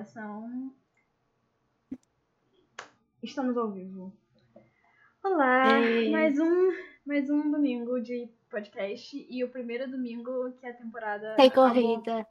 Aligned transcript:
Gravação. 0.00 0.72
Estamos 3.22 3.54
ao 3.54 3.70
vivo. 3.70 4.10
Olá! 5.22 5.78
Ei. 5.78 6.10
Mais 6.10 6.38
um, 6.38 6.70
mais 7.04 7.28
um 7.28 7.50
domingo 7.50 8.00
de 8.00 8.26
podcast 8.48 9.26
e 9.28 9.44
o 9.44 9.50
primeiro 9.50 9.90
domingo 9.90 10.52
que 10.52 10.66
a 10.66 10.72
temporada. 10.72 11.34
Tem 11.36 11.50
corrida. 11.50 12.26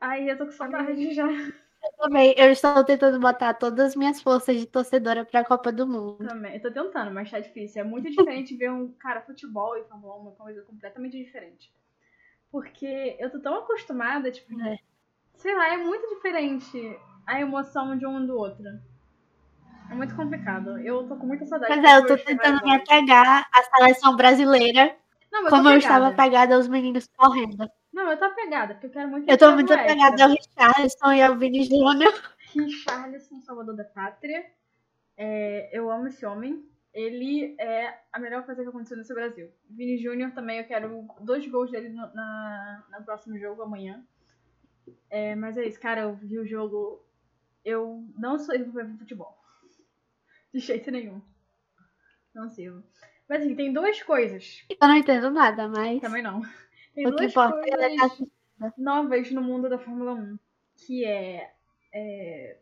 Ai, 0.00 0.28
eu 0.28 0.36
tô 0.36 0.46
com 0.46 0.50
saudade 0.50 1.14
já. 1.14 1.30
Eu 1.30 1.92
também. 1.96 2.34
Eu 2.36 2.50
estou 2.50 2.82
tentando 2.84 3.20
botar 3.20 3.54
todas 3.54 3.90
as 3.90 3.94
minhas 3.94 4.20
forças 4.20 4.56
de 4.58 4.66
torcedora 4.66 5.24
pra 5.24 5.44
Copa 5.44 5.70
do 5.70 5.86
Mundo. 5.86 6.26
Também. 6.26 6.56
Eu 6.56 6.60
tô 6.60 6.72
tentando, 6.72 7.12
mas 7.12 7.30
tá 7.30 7.38
difícil. 7.38 7.82
É 7.82 7.84
muito 7.84 8.10
diferente 8.10 8.56
ver 8.56 8.72
um 8.72 8.90
cara 8.94 9.20
futebol 9.20 9.76
e 9.76 9.84
Fórmula 9.84 10.16
1, 10.16 10.20
uma 10.22 10.32
coisa 10.32 10.62
completamente 10.62 11.16
diferente. 11.16 11.72
Porque 12.50 13.16
eu 13.20 13.30
tô 13.30 13.38
tão 13.38 13.54
acostumada, 13.54 14.32
tipo, 14.32 14.60
É. 14.60 14.87
sei 15.38 15.54
lá, 15.54 15.72
é 15.72 15.76
muito 15.78 16.06
diferente 16.14 16.98
a 17.26 17.40
emoção 17.40 17.96
de 17.96 18.06
um 18.06 18.24
do 18.26 18.36
outro. 18.36 18.64
É 19.90 19.94
muito 19.94 20.14
complicado. 20.14 20.78
Eu 20.78 21.08
tô 21.08 21.16
com 21.16 21.26
muita 21.26 21.46
saudade. 21.46 21.72
Pois 21.72 21.84
é, 21.84 21.96
eu 21.96 22.06
tô 22.06 22.16
tentando 22.18 22.62
me 22.62 22.74
apegar 22.74 23.48
à 23.52 23.62
seleção 23.62 24.14
brasileira, 24.14 24.94
Não, 25.32 25.44
eu 25.44 25.48
como 25.48 25.70
eu 25.70 25.78
estava 25.78 26.08
apegada. 26.08 26.54
aos 26.54 26.68
meninos 26.68 27.08
correndo. 27.16 27.70
Não, 27.92 28.10
eu 28.10 28.18
tô 28.18 28.26
apegada, 28.26 28.74
porque 28.74 28.86
eu 28.86 28.90
quero 28.90 29.08
muito 29.08 29.28
Eu 29.28 29.38
tô 29.38 29.52
muito 29.52 29.72
apegada 29.72 30.24
ao 30.24 30.30
extra. 30.32 30.66
Richarlison 30.66 31.12
e 31.12 31.22
ao 31.22 31.36
Vini 31.36 31.64
Júnior. 31.64 32.12
Richarlison, 32.54 33.40
Salvador 33.40 33.74
da 33.74 33.84
Pátria. 33.84 34.44
É, 35.16 35.70
eu 35.72 35.90
amo 35.90 36.08
esse 36.08 36.24
homem. 36.26 36.64
Ele 36.92 37.54
é 37.58 37.98
a 38.12 38.18
melhor 38.18 38.44
coisa 38.44 38.62
que 38.62 38.68
aconteceu 38.68 38.96
nesse 38.96 39.14
Brasil. 39.14 39.48
Vini 39.70 39.96
Júnior 39.98 40.32
também, 40.32 40.58
eu 40.58 40.64
quero 40.66 41.06
dois 41.20 41.46
gols 41.48 41.70
dele 41.70 41.88
no, 41.90 42.12
na, 42.14 42.84
no 42.98 43.04
próximo 43.04 43.38
jogo 43.38 43.62
amanhã. 43.62 44.04
É, 45.10 45.34
mas 45.34 45.56
é 45.56 45.66
isso, 45.66 45.80
cara, 45.80 46.02
eu 46.02 46.14
vi 46.14 46.38
o 46.38 46.46
jogo. 46.46 47.04
Eu 47.64 48.04
não 48.16 48.38
sirvo 48.38 48.72
pra 48.72 48.84
ver 48.84 48.98
futebol. 48.98 49.36
De 50.52 50.60
jeito 50.60 50.90
nenhum. 50.90 51.20
Não 52.34 52.48
sirvo. 52.48 52.82
Mas 53.28 53.42
assim, 53.42 53.54
tem 53.54 53.72
duas 53.72 54.02
coisas. 54.02 54.64
Eu 54.68 54.88
não 54.88 54.96
entendo 54.96 55.30
nada, 55.30 55.68
mas 55.68 56.00
Também 56.00 56.22
não. 56.22 56.40
Tem 56.94 57.06
o 57.06 57.10
duas 57.10 57.30
é 57.30 57.34
coisas 57.34 58.18
tá 58.58 58.72
novas 58.76 59.30
no 59.30 59.40
mundo 59.40 59.68
da 59.68 59.78
Fórmula 59.78 60.14
1, 60.14 60.38
que 60.76 61.04
é, 61.04 61.54
é 61.92 62.58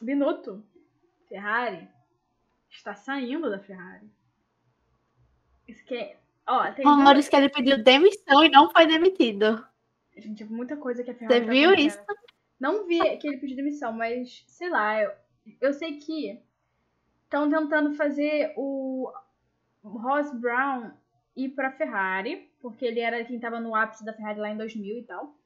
Binotto, 0.00 0.64
Ferrari, 1.28 1.88
está 2.70 2.94
saindo 2.94 3.50
da 3.50 3.58
Ferrari. 3.58 4.08
Isso 5.66 5.84
que 5.84 5.96
é, 5.96 6.16
ó, 6.46 6.70
tem 6.72 6.84
rumores 6.84 7.28
que 7.28 7.36
ele 7.36 7.48
pediu 7.48 7.82
demissão 7.82 8.44
e 8.44 8.48
não 8.48 8.70
foi 8.70 8.86
demitido. 8.86 9.66
Gente, 10.16 10.44
muita 10.44 10.76
coisa 10.76 11.02
que 11.02 11.10
a 11.10 11.14
Ferrari 11.14 11.44
Você 11.44 11.50
viu 11.50 11.74
isso? 11.74 11.98
Não 12.58 12.86
vi 12.86 12.98
que 13.18 13.26
ele 13.26 13.38
pediu 13.38 13.56
demissão, 13.56 13.92
mas 13.92 14.44
sei 14.46 14.70
lá, 14.70 15.00
eu, 15.00 15.12
eu 15.60 15.72
sei 15.72 15.98
que 15.98 16.40
estão 17.24 17.50
tentando 17.50 17.94
fazer 17.94 18.52
o 18.56 19.12
Ross 19.82 20.32
Brown 20.38 20.92
ir 21.36 21.50
pra 21.50 21.72
Ferrari, 21.72 22.50
porque 22.60 22.84
ele 22.84 23.00
era 23.00 23.24
quem 23.24 23.40
tava 23.40 23.60
no 23.60 23.74
ápice 23.74 24.04
da 24.04 24.12
Ferrari 24.12 24.38
lá 24.38 24.50
em 24.50 24.56
2000 24.56 24.98
e 24.98 25.02
tal. 25.02 25.36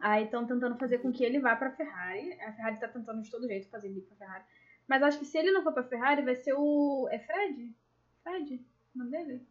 Aí 0.00 0.24
estão 0.24 0.46
tentando 0.46 0.76
fazer 0.76 0.98
com 0.98 1.12
que 1.12 1.24
ele 1.24 1.40
vá 1.40 1.56
pra 1.56 1.70
Ferrari. 1.70 2.32
A 2.40 2.52
Ferrari 2.52 2.78
tá 2.78 2.88
tentando 2.88 3.22
de 3.22 3.30
todo 3.30 3.46
jeito 3.46 3.68
fazer 3.68 3.88
ele 3.88 3.98
ir 3.98 4.02
pra 4.02 4.16
Ferrari. 4.16 4.44
Mas 4.86 5.02
acho 5.02 5.18
que 5.18 5.24
se 5.24 5.38
ele 5.38 5.50
não 5.50 5.62
for 5.62 5.72
pra 5.72 5.82
Ferrari, 5.82 6.22
vai 6.22 6.36
ser 6.36 6.54
o. 6.54 7.08
É 7.10 7.18
Fred? 7.18 7.74
Fred? 8.22 8.64
O 8.94 8.98
nome 8.98 9.10
dele? 9.10 9.46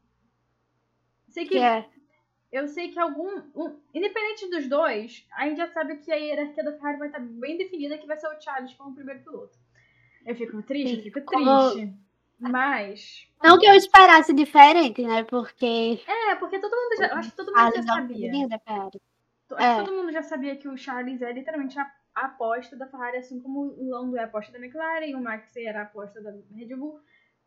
Sei 1.28 1.46
Que 1.46 1.58
é. 1.58 1.90
Eu 2.58 2.68
sei 2.68 2.90
que 2.90 3.00
algum. 3.00 3.42
um- 3.56 3.80
independente 3.94 4.50
dos 4.50 4.68
dois, 4.68 5.26
a 5.34 5.48
gente 5.48 5.58
já 5.58 5.68
sabe 5.68 5.98
que 5.98 6.12
a 6.12 6.16
hierarquia 6.16 6.64
da 6.64 6.74
Ferrari 6.74 6.98
vai 7.00 7.08
estar 7.08 7.20
bem 7.20 7.58
definida, 7.58 7.98
que 7.98 8.08
vai 8.08 8.18
ser 8.18 8.28
o 8.28 8.42
Charles 8.42 8.74
como 8.74 8.92
o 8.92 8.96
primeiro 8.96 9.22
piloto. 9.24 9.58
Eu 10.26 10.36
fico 10.36 10.62
triste, 10.64 10.96
Sim, 10.98 11.02
fico 11.04 11.22
triste. 11.22 11.94
Mas. 12.40 13.28
Não 13.42 13.58
que 13.58 13.66
eu 13.66 13.74
esperasse 13.76 14.34
diferente, 14.34 15.02
né? 15.04 15.24
Porque 15.24 16.02
É, 16.08 16.36
porque 16.36 16.60
todo 16.60 16.72
mundo 16.76 16.98
já. 16.98 17.08
Eu 17.08 17.16
acho 17.18 17.30
que 17.32 17.38
todo 17.38 17.48
mundo 17.48 17.56
já 17.58 17.62
Charles 17.72 17.86
é 17.86 17.88
sabia. 17.94 18.32
menino 18.32 18.50
da 18.50 18.60
Ferrari. 18.60 19.02
Acho 19.52 19.62
É. 19.64 19.80
que 19.80 19.86
todo 19.90 19.96
mundo 19.98 20.12
já 20.12 20.24
sabia 20.24 20.56
que 20.56 20.68
o 20.68 20.76
Charles 20.78 21.22
é 21.22 21.32
literalmente 21.32 21.78
a, 21.80 21.90
a 22.16 22.26
aposta 22.26 22.76
da 22.76 22.88
Ferrari, 22.88 23.18
assim 23.18 23.40
como 23.40 23.60
o 23.78 23.90
Lando 23.90 24.18
é 24.18 24.22
a 24.22 24.26
aposta 24.26 24.52
da 24.52 24.60
McLaren, 24.60 25.16
o 25.16 25.22
Max 25.22 25.56
era 25.56 25.80
a 25.82 25.84
aposta 25.84 26.22
da 26.22 26.32
Red 26.54 26.76
Bull. 26.76 27.00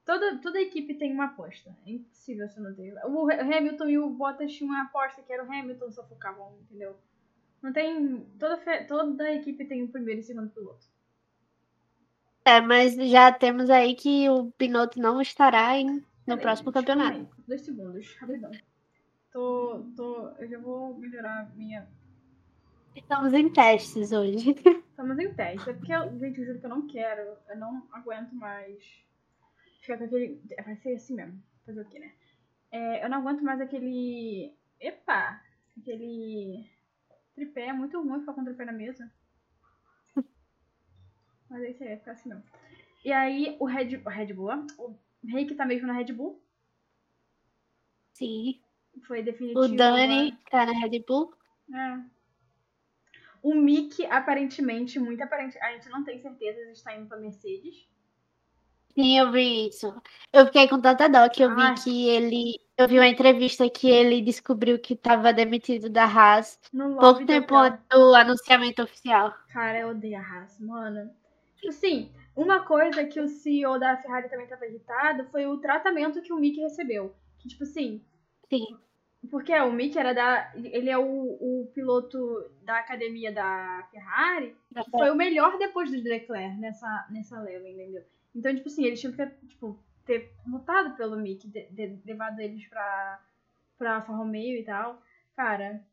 Toda, 0.08 0.38
toda 0.38 0.58
equipe 0.58 0.94
tem 0.94 1.12
uma 1.12 1.26
aposta. 1.26 1.76
É 1.86 1.90
impossível 1.90 2.48
você 2.48 2.58
não 2.58 2.74
ter. 2.74 2.94
O 3.04 3.30
Hamilton 3.30 3.88
e 3.90 3.98
o 3.98 4.08
Bottas 4.08 4.50
tinham 4.50 4.72
uma 4.72 4.84
aposta 4.84 5.20
que 5.20 5.30
era 5.30 5.44
o 5.44 5.52
Hamilton, 5.52 5.90
só 5.90 6.02
focavam, 6.02 6.56
entendeu? 6.62 6.96
Não 7.60 7.74
tem. 7.74 8.24
Toda, 8.38 8.56
toda 8.86 9.30
equipe 9.30 9.66
tem 9.66 9.82
o 9.82 9.88
primeiro 9.88 10.20
e 10.20 10.24
segundo 10.24 10.48
piloto. 10.48 10.86
É, 12.42 12.58
mas 12.58 12.94
já 12.94 13.30
temos 13.30 13.68
aí 13.68 13.94
que 13.94 14.30
o 14.30 14.50
Binotto 14.58 14.98
não 14.98 15.20
estará 15.20 15.76
em- 15.76 15.96
no 15.96 16.02
Peraí, 16.24 16.40
próximo 16.40 16.72
campeonato. 16.72 17.18
aí. 17.18 17.28
Dois 17.46 17.60
segundos, 17.60 18.16
rapidão. 18.16 18.50
Tô, 19.30 19.84
tô. 19.94 20.28
Eu 20.38 20.48
já 20.48 20.58
vou 20.58 20.96
melhorar 20.96 21.54
minha 21.54 21.86
Estamos 22.96 23.34
em 23.34 23.52
testes 23.52 24.10
hoje. 24.12 24.52
Estamos 24.88 25.18
em 25.18 25.34
teste. 25.34 25.68
É 25.68 25.72
porque, 25.74 25.92
eu, 25.92 26.18
gente, 26.18 26.40
eu 26.40 26.46
juro 26.46 26.60
que 26.60 26.64
eu 26.64 26.70
não 26.70 26.86
quero. 26.86 27.36
Eu 27.50 27.58
não 27.58 27.86
aguento 27.92 28.32
mais 28.34 29.06
ficar 29.80 29.98
com 29.98 30.04
aquele. 30.04 30.42
Vai 30.64 30.76
ser 30.76 30.94
assim 30.94 31.14
mesmo. 31.14 31.42
Fazer 31.64 31.80
o 31.80 31.84
quê, 31.84 31.98
né? 31.98 32.12
É, 32.70 33.04
eu 33.04 33.08
não 33.08 33.18
aguento 33.18 33.42
mais 33.42 33.60
aquele. 33.60 34.54
Epa! 34.80 35.42
Aquele. 35.78 36.68
Tripé. 37.34 37.66
É 37.66 37.72
muito 37.72 38.00
ruim 38.00 38.20
ficar 38.20 38.34
com 38.34 38.44
tripé 38.44 38.64
na 38.64 38.72
mesa. 38.72 39.10
Mas 41.48 41.62
é 41.62 41.70
isso 41.70 41.82
aí, 41.82 41.88
vai 41.88 41.98
ficar 41.98 42.12
assim 42.12 42.28
mesmo. 42.28 42.44
E 43.04 43.12
aí, 43.12 43.56
o 43.58 43.64
Red, 43.64 43.96
o 44.04 44.08
Red 44.08 44.32
Bull, 44.34 44.66
o 44.78 44.98
Rei 45.24 45.46
que 45.46 45.54
tá 45.54 45.64
mesmo 45.64 45.86
na 45.86 45.94
Red 45.94 46.12
Bull, 46.12 46.42
Sim. 48.12 48.60
foi 49.06 49.22
definitivo. 49.22 49.60
O 49.60 49.68
Dani 49.68 50.36
tá 50.50 50.66
na 50.66 50.72
Red 50.72 51.04
Bull. 51.06 51.32
É. 51.72 52.18
O 53.42 53.54
Mick, 53.54 54.04
aparentemente, 54.06 54.98
muito 54.98 55.22
aparente, 55.22 55.56
a 55.58 55.72
gente 55.72 55.88
não 55.88 56.04
tem 56.04 56.18
certeza 56.18 56.58
se 56.66 56.72
está 56.72 56.96
indo 56.96 57.06
pra 57.06 57.18
Mercedes. 57.18 57.88
Sim, 58.98 59.16
eu 59.16 59.30
vi 59.30 59.68
isso. 59.68 59.94
Eu 60.32 60.46
fiquei 60.46 60.66
com 60.66 60.80
tanta 60.80 61.08
dó 61.08 61.28
que 61.28 61.44
eu 61.44 61.54
vi 61.54 61.62
Ai. 61.62 61.74
que 61.76 62.08
ele. 62.08 62.58
Eu 62.76 62.88
vi 62.88 62.98
uma 62.98 63.06
entrevista 63.06 63.70
que 63.70 63.88
ele 63.88 64.20
descobriu 64.20 64.76
que 64.76 64.94
estava 64.94 65.32
demitido 65.32 65.88
da 65.88 66.04
Haas 66.04 66.58
No 66.72 66.96
pouco 66.96 67.24
tempo 67.24 67.54
antes 67.54 67.80
do 67.88 68.12
anunciamento 68.12 68.82
oficial. 68.82 69.32
Cara, 69.52 69.78
eu 69.78 69.90
odeio 69.90 70.18
a 70.18 70.20
Haas, 70.20 70.58
mano. 70.58 71.08
Tipo 71.54 71.68
assim, 71.68 72.10
uma 72.34 72.64
coisa 72.64 73.04
que 73.04 73.20
o 73.20 73.28
CEO 73.28 73.78
da 73.78 73.96
Ferrari 73.98 74.28
também 74.28 74.48
tava 74.48 74.66
irritado 74.66 75.28
foi 75.30 75.46
o 75.46 75.58
tratamento 75.58 76.20
que 76.20 76.32
o 76.32 76.36
Mick 76.36 76.60
recebeu. 76.60 77.14
Que, 77.38 77.46
tipo 77.46 77.62
assim, 77.62 78.02
Sim. 78.50 78.66
porque 79.30 79.54
o 79.60 79.70
Mick 79.70 79.96
era 79.96 80.12
da. 80.12 80.52
Ele 80.56 80.90
é 80.90 80.98
o, 80.98 81.04
o 81.04 81.70
piloto 81.72 82.18
da 82.62 82.80
academia 82.80 83.30
da 83.30 83.86
Ferrari. 83.92 84.56
que 84.74 84.90
Foi 84.90 85.08
o 85.08 85.14
melhor 85.14 85.56
depois 85.56 85.88
do 85.88 85.96
Leclerc 85.96 86.58
nessa, 86.58 87.06
nessa 87.10 87.40
leva, 87.40 87.68
entendeu? 87.68 88.02
Então, 88.34 88.54
tipo 88.54 88.68
assim, 88.68 88.84
eles 88.84 89.00
tinham 89.00 89.12
que 89.12 89.18
ter, 89.18 89.36
tipo, 89.48 89.82
ter 90.04 90.32
lutado 90.46 90.96
pelo 90.96 91.16
Mick, 91.16 91.48
de- 91.48 91.68
de- 91.70 92.00
levado 92.04 92.40
eles 92.40 92.66
pra, 92.68 93.22
pra 93.76 93.96
Alfa 93.96 94.12
Romeo 94.12 94.56
e 94.58 94.64
tal. 94.64 95.02
Cara, 95.34 95.84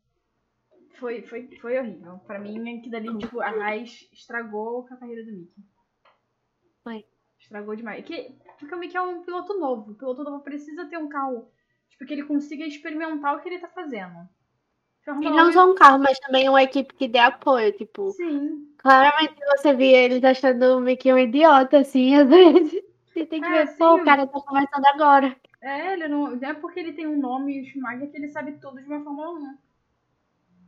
foi, 0.98 1.22
foi, 1.22 1.48
foi 1.58 1.78
horrível. 1.78 2.18
Pra 2.20 2.38
mim, 2.38 2.78
aquilo 2.78 2.90
dali, 2.92 3.18
tipo, 3.18 3.40
a 3.40 3.48
Haas 3.48 4.08
estragou 4.12 4.86
a 4.90 4.96
carreira 4.96 5.24
do 5.24 5.32
Mick. 5.32 5.52
Foi. 6.82 7.04
Estragou 7.38 7.76
demais. 7.76 8.04
Que, 8.04 8.34
porque 8.58 8.74
o 8.74 8.78
Mick 8.78 8.96
é 8.96 9.00
um 9.02 9.22
piloto 9.22 9.58
novo. 9.58 9.92
O 9.92 9.94
piloto 9.94 10.24
novo 10.24 10.42
precisa 10.42 10.86
ter 10.86 10.98
um 10.98 11.08
carro, 11.08 11.50
tipo, 11.90 12.04
que 12.06 12.12
ele 12.14 12.24
consiga 12.24 12.64
experimentar 12.64 13.36
o 13.36 13.40
que 13.40 13.48
ele 13.48 13.58
tá 13.58 13.68
fazendo. 13.68 14.28
E 15.20 15.30
Fórmula 15.30 15.30
não 15.30 15.52
1 15.52 15.52
só 15.52 15.70
um 15.70 15.74
carro, 15.74 15.98
mas 15.98 16.18
também 16.20 16.48
uma 16.48 16.62
equipe 16.62 16.94
que 16.94 17.08
dê 17.08 17.18
apoio. 17.18 17.72
Tipo, 17.76 18.16
Sim. 18.16 18.76
claramente 18.78 19.34
você 19.58 19.74
via 19.74 19.98
eles 20.04 20.24
achando 20.24 20.78
o 20.78 20.80
Mickey 20.80 21.12
um 21.12 21.18
idiota, 21.18 21.78
assim, 21.80 22.14
às 22.16 22.28
vezes. 22.28 22.82
Você 23.06 23.26
tem 23.26 23.42
que 23.42 23.50
É, 23.50 23.50
ver, 23.50 23.76
pô, 23.78 23.94
sim. 23.94 23.96
o 23.96 24.04
cara 24.04 24.26
tá 24.26 24.40
começando 24.40 24.86
agora. 24.86 25.36
É, 25.60 25.92
ele 25.92 26.08
não, 26.08 26.32
é 26.42 26.54
porque 26.54 26.80
ele 26.80 26.92
tem 26.94 27.06
um 27.06 27.18
nome 27.18 27.58
e 27.58 27.62
o 27.62 27.64
Schumacher 27.66 28.10
que 28.10 28.16
ele 28.16 28.28
sabe 28.28 28.58
tudo 28.58 28.80
de 28.80 28.86
uma 28.86 29.02
Fórmula 29.02 29.32
1. 29.32 29.58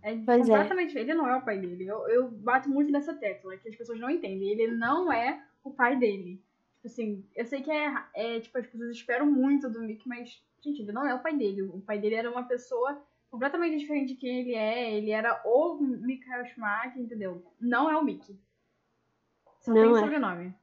É 0.02 0.16
Pois 0.24 0.48
é. 0.48 0.62
completamente. 0.68 0.96
Ele 0.98 1.14
não 1.14 1.28
é 1.28 1.36
o 1.36 1.44
pai 1.44 1.58
dele. 1.58 1.86
Eu, 1.86 2.08
eu 2.08 2.30
bato 2.30 2.68
muito 2.68 2.90
nessa 2.92 3.14
tecla, 3.14 3.56
que 3.56 3.68
as 3.68 3.76
pessoas 3.76 3.98
não 4.00 4.10
entendem. 4.10 4.50
Ele 4.50 4.68
não 4.68 5.12
é 5.12 5.42
o 5.64 5.70
pai 5.72 5.96
dele. 5.96 6.42
Tipo 6.76 6.86
assim, 6.86 7.24
eu 7.34 7.44
sei 7.46 7.62
que 7.62 7.70
é, 7.70 7.94
é 8.14 8.40
tipo, 8.40 8.58
as 8.58 8.66
pessoas 8.66 8.90
esperam 8.90 9.26
muito 9.26 9.68
do 9.68 9.80
Mick, 9.82 10.08
mas, 10.08 10.42
gente, 10.62 10.82
ele 10.82 10.92
não 10.92 11.06
é 11.06 11.14
o 11.14 11.20
pai 11.22 11.36
dele. 11.36 11.62
O 11.62 11.80
pai 11.80 11.98
dele 11.98 12.14
era 12.16 12.30
uma 12.30 12.44
pessoa 12.44 13.02
completamente 13.30 13.78
diferente 13.78 14.14
de 14.14 14.20
quem 14.20 14.40
ele 14.40 14.54
é. 14.54 14.94
Ele 14.94 15.10
era 15.10 15.40
o 15.44 15.78
Michael 15.80 16.46
Schumacher, 16.46 16.98
entendeu? 17.00 17.44
Não 17.60 17.90
é 17.90 17.96
o 17.96 18.04
Mick. 18.04 18.38
Só 19.60 19.72
Não 19.72 19.82
tem 19.82 19.96
é. 19.96 20.00
sobrenome. 20.00 20.54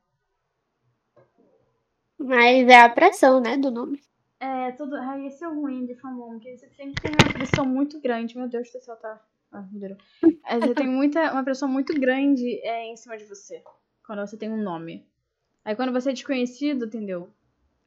Mas 2.17 2.67
é 2.67 2.81
a 2.81 2.89
pressão, 2.89 3.39
né, 3.39 3.57
do 3.57 3.69
nome. 3.69 4.01
É, 4.39 4.71
tudo. 4.71 4.95
Ai, 4.95 5.27
esse 5.27 5.43
é 5.43 5.47
o 5.47 5.59
ruim 5.59 5.85
de 5.85 5.95
Fórmula 5.95 6.27
1, 6.35 6.39
que 6.39 6.57
você 6.57 6.69
sempre 6.69 7.01
tem 7.01 7.11
uma 7.11 7.33
pressão 7.33 7.65
muito 7.65 7.99
grande. 7.99 8.37
Meu 8.37 8.47
Deus 8.47 8.71
do 8.71 8.79
céu, 8.79 8.95
tá. 8.97 9.21
Ah, 9.51 9.65
melhorou. 9.71 9.97
É, 10.45 10.59
Você 10.59 10.73
tem 10.73 10.87
muita, 10.87 11.31
uma 11.31 11.43
pressão 11.43 11.67
muito 11.67 11.97
grande 11.99 12.59
é, 12.61 12.85
em 12.85 12.97
cima 12.97 13.17
de 13.17 13.25
você. 13.25 13.63
Quando 14.05 14.19
você 14.19 14.37
tem 14.37 14.51
um 14.51 14.61
nome. 14.61 15.07
Aí 15.63 15.75
quando 15.75 15.93
você 15.93 16.09
é 16.09 16.13
desconhecido, 16.13 16.85
entendeu? 16.85 17.29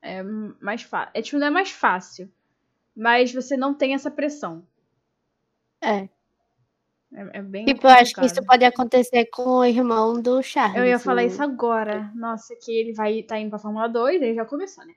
É 0.00 0.22
mais 0.22 0.82
fácil. 0.82 1.10
É 1.14 1.22
tipo, 1.22 1.38
não 1.38 1.46
é 1.46 1.50
mais 1.50 1.70
fácil. 1.70 2.30
Mas 2.98 3.32
você 3.32 3.56
não 3.56 3.72
tem 3.74 3.94
essa 3.94 4.10
pressão. 4.10 4.66
É. 5.80 6.08
É, 7.14 7.38
é 7.38 7.42
bem. 7.42 7.64
Tipo, 7.64 7.86
eu 7.86 7.90
acho 7.90 8.06
que 8.10 8.14
complicado. 8.16 8.24
isso 8.36 8.44
pode 8.46 8.64
acontecer 8.64 9.26
com 9.26 9.42
o 9.60 9.64
irmão 9.64 10.20
do 10.20 10.42
Charles. 10.42 10.76
Eu 10.76 10.84
ia 10.84 10.98
falar 10.98 11.24
isso 11.24 11.42
agora. 11.42 12.10
Nossa, 12.14 12.54
que 12.60 12.72
ele 12.72 12.92
vai 12.92 13.22
tá 13.22 13.38
indo 13.38 13.50
pra 13.50 13.58
Fórmula 13.58 13.88
2, 13.88 14.20
aí 14.20 14.34
já 14.34 14.44
começou, 14.44 14.84
né? 14.84 14.92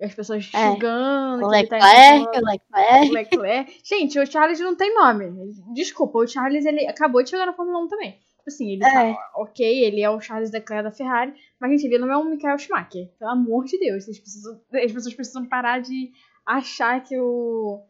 E 0.00 0.04
as 0.04 0.14
pessoas 0.14 0.48
É. 0.54 0.72
xingando. 0.72 1.44
O 1.44 1.50
tá 1.50 1.56
Leclerc, 1.56 2.38
o 2.38 2.44
Leclerc. 2.44 3.10
Leclerc. 3.12 3.80
Gente, 3.84 4.18
o 4.20 4.26
Charles 4.26 4.60
não 4.60 4.76
tem 4.76 4.94
nome. 4.94 5.52
Desculpa, 5.74 6.18
o 6.18 6.26
Charles 6.26 6.64
ele 6.64 6.86
acabou 6.86 7.22
de 7.22 7.30
chegar 7.30 7.44
na 7.46 7.52
Fórmula 7.54 7.80
1 7.84 7.88
também. 7.88 8.12
Tipo 8.12 8.48
assim, 8.48 8.72
ele 8.74 8.84
É. 8.84 9.12
tá 9.14 9.30
ok, 9.36 9.84
ele 9.84 10.00
é 10.02 10.08
o 10.08 10.20
Charles 10.20 10.52
Leclerc 10.52 10.84
da 10.84 10.92
Ferrari, 10.92 11.34
mas 11.60 11.70
gente, 11.72 11.84
ele 11.86 11.98
não 11.98 12.10
é 12.12 12.16
um 12.16 12.30
Michael 12.30 12.58
Schumacher. 12.58 13.10
Pelo 13.18 13.30
amor 13.32 13.64
de 13.64 13.78
Deus, 13.78 14.04
vocês 14.04 14.18
precisam, 14.20 14.60
as 14.72 14.92
pessoas 14.92 15.14
precisam 15.14 15.44
parar 15.46 15.80
de 15.80 16.12
achar 16.46 17.02
que 17.02 17.18
o 17.18 17.82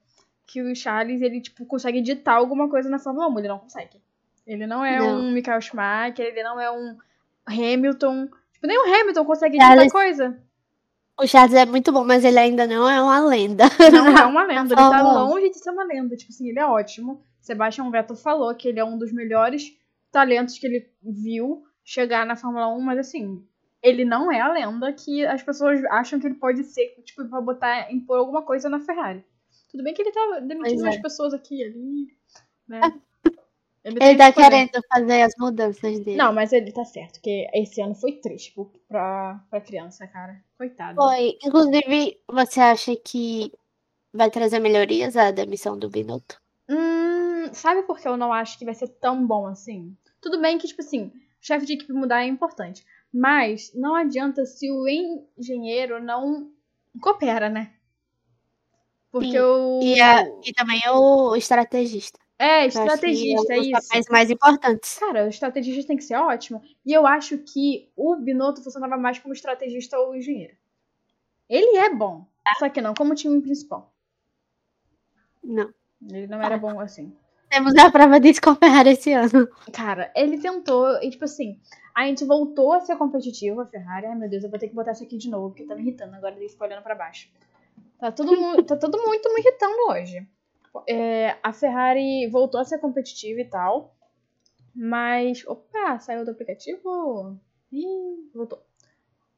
que 0.47 0.63
o 0.63 0.75
Charles 0.77 1.21
ele 1.23 1.41
tipo 1.41 1.67
consegue 1.67 1.99
editar 1.99 2.35
alguma 2.35 2.69
coisa 2.69 2.89
na 2.89 2.99
Fórmula 3.01 3.29
1, 3.29 3.39
ele 3.41 3.49
não 3.49 3.59
consegue. 3.59 4.01
Ele 4.47 4.65
não 4.67 4.85
é 4.85 4.99
Não. 4.99 5.19
um 5.21 5.33
Michael 5.33 5.61
Schumacher, 5.61 6.25
ele 6.25 6.43
não 6.43 6.59
é 6.61 6.71
um 6.71 6.97
Hamilton. 7.47 8.27
Tipo, 8.53 8.67
nem 8.67 8.79
o 8.79 8.83
Hamilton 8.95 9.25
consegue 9.25 9.57
editar 9.57 9.75
Charles- 9.75 9.93
coisa. 9.93 10.39
O 11.21 11.27
Charles 11.27 11.55
é 11.55 11.65
muito 11.67 11.91
bom, 11.93 12.05
mas 12.05 12.25
ele 12.25 12.39
ainda 12.39 12.67
não 12.67 12.89
é 12.89 13.03
uma 13.03 13.19
lenda. 13.21 13.65
Não 13.93 14.07
é 14.07 14.25
uma 14.27 14.45
lenda, 14.47 14.75
ele 14.75 14.81
tá 14.81 14.91
Fórmula 14.91 15.25
1. 15.25 15.29
longe 15.31 15.51
de 15.51 15.59
ser 15.59 15.71
uma 15.71 15.85
lenda. 15.85 16.15
Tipo 16.17 16.31
assim, 16.33 16.49
ele 16.49 16.59
é 16.59 16.67
ótimo. 16.67 17.23
Sebastian 17.41 17.91
Vettel 17.91 18.17
falou 18.17 18.55
que 18.55 18.69
ele 18.69 18.79
é 18.79 18.85
um 18.85 18.99
dos 18.99 19.13
melhores 19.13 19.65
talentos 20.13 20.59
que 20.59 20.67
ele 20.67 20.89
viu 21.03 21.63
chegar 21.85 22.27
na 22.27 22.37
Fórmula 22.37 22.69
1, 22.69 22.81
mas 22.81 22.99
assim, 22.99 23.43
ele 23.87 24.05
não 24.05 24.31
é 24.33 24.41
a 24.41 24.53
lenda 24.53 24.93
que 24.93 25.25
as 25.25 25.43
pessoas 25.43 25.85
acham 25.87 26.19
que 26.19 26.27
ele 26.27 26.35
pode 26.35 26.65
ser, 26.65 26.97
tipo, 27.05 27.25
pra 27.29 27.41
botar, 27.41 27.93
impor 27.93 28.19
alguma 28.19 28.43
coisa 28.43 28.69
na 28.69 28.81
Ferrari. 28.81 29.25
Tudo 29.71 29.85
bem 29.85 29.95
que 29.95 30.03
ele 30.03 30.13
tá 30.13 30.41
demitindo 30.41 30.83
é. 30.83 30.85
umas 30.85 31.01
pessoas 31.01 31.33
aqui 31.33 31.61
e 31.61 31.65
ali, 31.65 32.17
né? 32.67 32.81
Ele, 33.85 33.99
Ele 34.01 34.01
tem 34.01 34.17
tá 34.17 34.33
querendo 34.33 34.81
fazer 34.89 35.23
as 35.23 35.33
mudanças 35.39 36.01
dele. 36.01 36.17
Não, 36.17 36.33
mas 36.33 36.53
ele 36.53 36.73
tá 36.73 36.85
certo, 36.85 37.15
porque 37.15 37.47
esse 37.55 37.81
ano 37.81 37.95
foi 37.95 38.13
triste 38.13 38.53
pro- 38.53 38.73
pra, 38.89 39.41
pra 39.49 39.61
criança, 39.61 40.05
cara. 40.09 40.43
Coitado. 40.59 40.97
Foi. 40.97 41.39
Inclusive, 41.45 42.19
você 42.27 42.59
acha 42.59 42.97
que 42.97 43.53
vai 44.13 44.29
trazer 44.29 44.59
melhorias 44.59 45.17
a 45.17 45.31
demissão 45.31 45.79
do 45.79 45.89
Binotto? 45.89 46.41
Hum, 46.69 47.53
sabe 47.53 47.85
por 47.85 48.01
que 48.01 48.09
eu 48.09 48.17
não 48.17 48.33
acho 48.33 48.59
que 48.59 48.65
vai 48.65 48.75
ser 48.75 48.89
tão 48.89 49.25
bom 49.25 49.47
assim? 49.47 49.97
Tudo 50.21 50.41
bem 50.41 50.59
que, 50.59 50.67
tipo 50.67 50.83
assim, 50.83 51.13
chefe 51.41 51.67
de 51.67 51.75
equipe 51.75 51.93
mudar 51.93 52.25
é 52.25 52.27
importante. 52.27 52.85
Mas 53.19 53.73
não 53.75 53.95
adianta 53.95 54.45
se 54.45 54.71
o 54.71 54.87
engenheiro 54.87 56.03
não 56.05 56.51
coopera, 57.01 57.49
né? 57.49 57.73
Porque 59.11 59.31
Sim. 59.31 59.39
o. 59.39 59.81
E, 59.83 59.99
a- 59.99 60.27
e 60.45 60.53
também 60.53 60.83
o 60.91 61.35
estrategista. 61.35 62.19
É, 62.39 62.67
estrategista, 62.67 63.55
é 63.55 63.57
é 63.57 63.61
um 63.61 63.63
isso. 63.63 63.71
papéis 63.89 64.07
mais 64.11 64.31
importantes. 64.31 64.99
Cara, 64.99 65.25
o 65.25 65.29
estrategista 65.29 65.87
tem 65.89 65.97
que 65.97 66.05
ser 66.05 66.17
ótimo. 66.17 66.61
E 66.85 66.93
eu 66.93 67.07
acho 67.07 67.39
que 67.39 67.91
o 67.97 68.15
Binotto 68.17 68.63
funcionava 68.63 68.99
mais 68.99 69.19
como 69.19 69.33
estrategista 69.33 69.99
ou 69.99 70.15
engenheiro. 70.15 70.55
Ele 71.49 71.79
é 71.79 71.89
bom, 71.95 72.27
só 72.59 72.69
que 72.69 72.83
não 72.83 72.93
como 72.93 73.15
time 73.15 73.41
principal. 73.41 73.95
Não. 75.43 75.73
Ele 76.11 76.27
não 76.27 76.43
era 76.43 76.59
bom 76.59 76.79
assim. 76.79 77.17
Temos 77.49 77.75
a 77.77 77.91
prova 77.91 78.17
a 78.17 78.57
Ferrari 78.57 78.91
esse 78.91 79.13
ano. 79.13 79.49
Cara, 79.73 80.13
ele 80.15 80.37
tentou, 80.39 81.03
e 81.03 81.09
tipo 81.09 81.25
assim, 81.25 81.59
a 81.97 82.05
gente 82.05 82.27
voltou 82.27 82.75
a 82.75 82.81
ser 82.81 82.95
competitivo, 82.97 83.63
a 83.63 83.67
Ferrari. 83.67 84.05
Ai 84.05 84.15
meu 84.15 84.29
Deus, 84.29 84.45
eu 84.45 84.51
vou 84.51 84.59
ter 84.59 84.69
que 84.69 84.75
botar 84.75 84.93
isso 84.93 85.03
aqui 85.03 85.17
de 85.17 85.31
novo, 85.31 85.49
porque 85.49 85.65
tá 85.65 85.75
me 85.75 85.81
irritando 85.81 86.15
agora 86.15 86.37
ele 86.37 86.47
fica 86.47 86.65
olhando 86.65 86.83
pra 86.83 86.95
baixo. 86.95 87.31
Tá 87.99 88.13
tudo, 88.13 88.63
tá 88.65 88.77
tudo 88.77 88.99
muito 89.07 89.33
me 89.33 89.41
irritando 89.41 89.77
hoje. 89.89 90.29
É, 90.87 91.39
a 91.43 91.55
Ferrari 91.55 92.29
voltou 92.29 92.61
a 92.61 92.65
ser 92.65 92.79
competitiva 92.79 93.41
e 93.41 93.47
tal, 93.47 93.97
mas. 94.75 95.43
Opa, 95.47 95.99
saiu 95.99 96.23
do 96.23 96.33
aplicativo? 96.33 97.41
Ih, 97.73 98.31
voltou. 98.35 98.63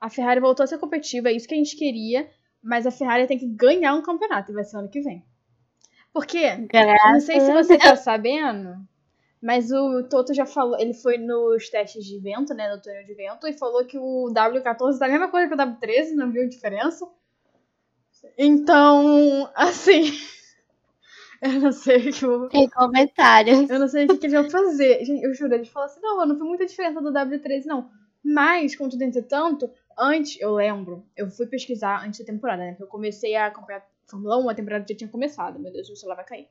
A 0.00 0.10
Ferrari 0.10 0.40
voltou 0.40 0.64
a 0.64 0.66
ser 0.66 0.78
competitiva, 0.78 1.28
é 1.28 1.32
isso 1.32 1.46
que 1.46 1.54
a 1.54 1.58
gente 1.58 1.76
queria, 1.76 2.28
mas 2.60 2.88
a 2.88 2.90
Ferrari 2.90 3.28
tem 3.28 3.38
que 3.38 3.46
ganhar 3.46 3.94
um 3.94 4.02
campeonato, 4.02 4.50
e 4.50 4.54
vai 4.54 4.64
ser 4.64 4.78
ano 4.78 4.88
que 4.88 5.00
vem. 5.00 5.24
Porque 6.12 6.38
eu 6.38 7.12
não 7.12 7.20
sei 7.20 7.38
se 7.38 7.46
Graças 7.46 7.68
você 7.68 7.78
tá 7.78 7.94
sabendo, 7.94 8.76
mas 9.40 9.70
o 9.70 10.02
Toto 10.04 10.34
já 10.34 10.44
falou, 10.44 10.78
ele 10.78 10.94
foi 10.94 11.16
nos 11.16 11.68
testes 11.68 12.04
de 12.04 12.18
vento, 12.18 12.52
né, 12.54 12.74
no 12.74 12.80
túnel 12.80 13.04
de 13.04 13.14
vento, 13.14 13.46
e 13.46 13.52
falou 13.52 13.84
que 13.84 13.98
o 13.98 14.32
W14 14.32 14.98
tá 14.98 15.06
a 15.06 15.08
mesma 15.08 15.28
coisa 15.30 15.48
que 15.48 15.54
o 15.54 15.56
W13, 15.56 16.14
não 16.14 16.30
viu 16.30 16.48
diferença. 16.48 17.06
Então, 18.36 19.48
assim, 19.54 20.12
eu 21.40 21.60
não 21.60 21.72
sei 21.72 22.08
o 22.08 22.12
que 22.12 22.24
eu, 22.24 22.48
Tem 22.48 22.68
comentários. 22.68 23.70
eu 23.70 23.78
não 23.78 23.88
sei 23.88 24.06
o 24.06 24.08
que, 24.08 24.18
que 24.18 24.26
eles 24.26 24.40
vão 24.40 24.50
fazer. 24.50 25.04
Gente, 25.04 25.22
eu 25.22 25.32
juro, 25.32 25.54
eles 25.54 25.68
falaram 25.68 25.92
assim, 25.92 26.00
não, 26.02 26.20
eu 26.20 26.26
não 26.26 26.36
vi 26.36 26.42
muita 26.42 26.66
diferença 26.66 27.00
do 27.00 27.12
W13, 27.12 27.64
não. 27.64 27.88
Mas, 28.24 28.74
contudo, 28.74 29.02
entretanto, 29.04 29.70
antes, 29.96 30.40
eu 30.40 30.54
lembro, 30.54 31.06
eu 31.16 31.30
fui 31.30 31.46
pesquisar 31.46 32.04
antes 32.04 32.18
da 32.20 32.26
temporada, 32.26 32.62
né? 32.62 32.70
Porque 32.72 32.82
eu 32.82 32.88
comecei 32.88 33.36
a 33.36 33.46
acompanhar 33.46 33.78
a 33.78 34.10
Fórmula 34.10 34.36
1, 34.38 34.48
a 34.48 34.54
temporada 34.54 34.84
já 34.88 34.96
tinha 34.96 35.08
começado. 35.08 35.60
Meu 35.60 35.72
Deus, 35.72 35.88
o 35.88 35.94
celular 35.96 36.16
vai 36.16 36.24
cair. 36.24 36.48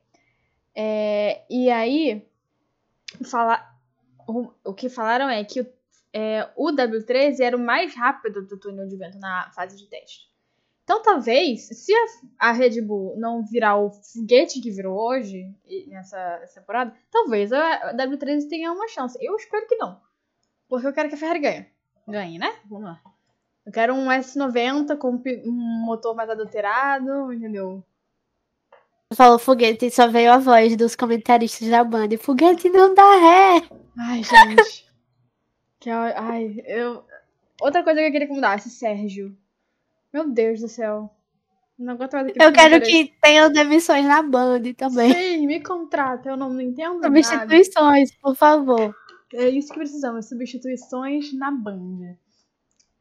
É, 0.74 1.42
e 1.50 1.68
aí, 1.70 2.26
fala, 3.24 3.64
o, 4.64 4.74
que 4.74 4.88
falaram 4.88 5.28
é 5.28 5.42
que 5.44 5.60
o, 5.60 5.66
é, 6.12 6.48
o 6.56 6.70
W13 6.72 7.40
era 7.40 7.56
o 7.56 7.60
mais 7.60 7.94
rápido 7.94 8.46
do 8.46 8.58
túnel 8.58 8.86
de 8.86 8.96
vento 8.96 9.18
na 9.18 9.50
fase 9.50 9.76
de 9.76 9.86
teste. 9.86 10.28
Então, 10.84 11.02
talvez, 11.02 11.68
se 11.68 11.92
a, 11.92 12.48
a 12.48 12.52
Red 12.52 12.80
Bull 12.80 13.14
não 13.18 13.44
virar 13.44 13.76
o 13.76 13.90
foguete 13.90 14.60
que 14.60 14.70
virou 14.70 14.98
hoje, 14.98 15.54
nessa, 15.86 16.38
nessa 16.38 16.60
temporada, 16.60 16.94
talvez 17.10 17.52
a, 17.52 17.90
a 17.90 17.94
W13 17.94 18.48
tenha 18.48 18.72
uma 18.72 18.88
chance. 18.88 19.18
Eu 19.20 19.36
espero 19.36 19.66
que 19.66 19.76
não. 19.76 20.00
Porque 20.66 20.86
eu 20.86 20.92
quero 20.92 21.10
que 21.10 21.14
a 21.14 21.18
Ferrari 21.18 21.40
ganhe. 21.40 21.66
Ganhe, 22.06 22.38
né? 22.38 22.56
Vamos 22.64 22.84
lá. 22.84 23.02
Eu 23.66 23.72
quero 23.72 23.92
um 23.92 24.06
S90 24.06 24.96
com 24.96 25.10
um 25.10 25.84
motor 25.84 26.14
mais 26.14 26.30
adulterado, 26.30 27.30
entendeu? 27.34 27.84
Falou 29.14 29.38
foguete 29.38 29.86
e 29.86 29.90
só 29.90 30.06
veio 30.06 30.30
a 30.30 30.38
voz 30.38 30.76
dos 30.76 30.94
comentaristas 30.94 31.68
da 31.68 31.82
banda. 31.82 32.14
E 32.14 32.18
foguete 32.18 32.68
não 32.68 32.94
dá 32.94 33.16
ré. 33.16 33.68
Ai, 33.98 34.22
gente. 34.22 34.86
que, 35.80 35.90
ai, 35.90 36.62
eu. 36.66 37.04
Outra 37.60 37.82
coisa 37.82 38.00
que 38.00 38.06
eu 38.06 38.12
queria 38.12 38.26
que 38.26 38.34
mudasse, 38.34 38.68
Sérgio. 38.70 39.36
Meu 40.12 40.28
Deus 40.28 40.60
do 40.60 40.68
céu. 40.68 41.10
Não 41.78 41.94
aguento 41.94 42.12
mais. 42.12 42.32
Eu 42.36 42.52
quero 42.52 42.80
que 42.82 43.14
tenham 43.22 43.50
demissões 43.50 44.04
na 44.04 44.22
banda 44.22 44.74
também. 44.74 45.12
Sim, 45.12 45.46
me 45.46 45.62
contrata, 45.62 46.28
eu 46.28 46.36
não, 46.36 46.50
não 46.50 46.60
entendo 46.60 47.00
nada. 47.00 47.06
Substituições, 47.06 48.14
por 48.16 48.34
favor. 48.34 48.94
É 49.32 49.48
isso 49.48 49.68
que 49.72 49.78
precisamos, 49.78 50.28
substituições 50.28 51.32
na 51.34 51.50
Band. 51.50 52.16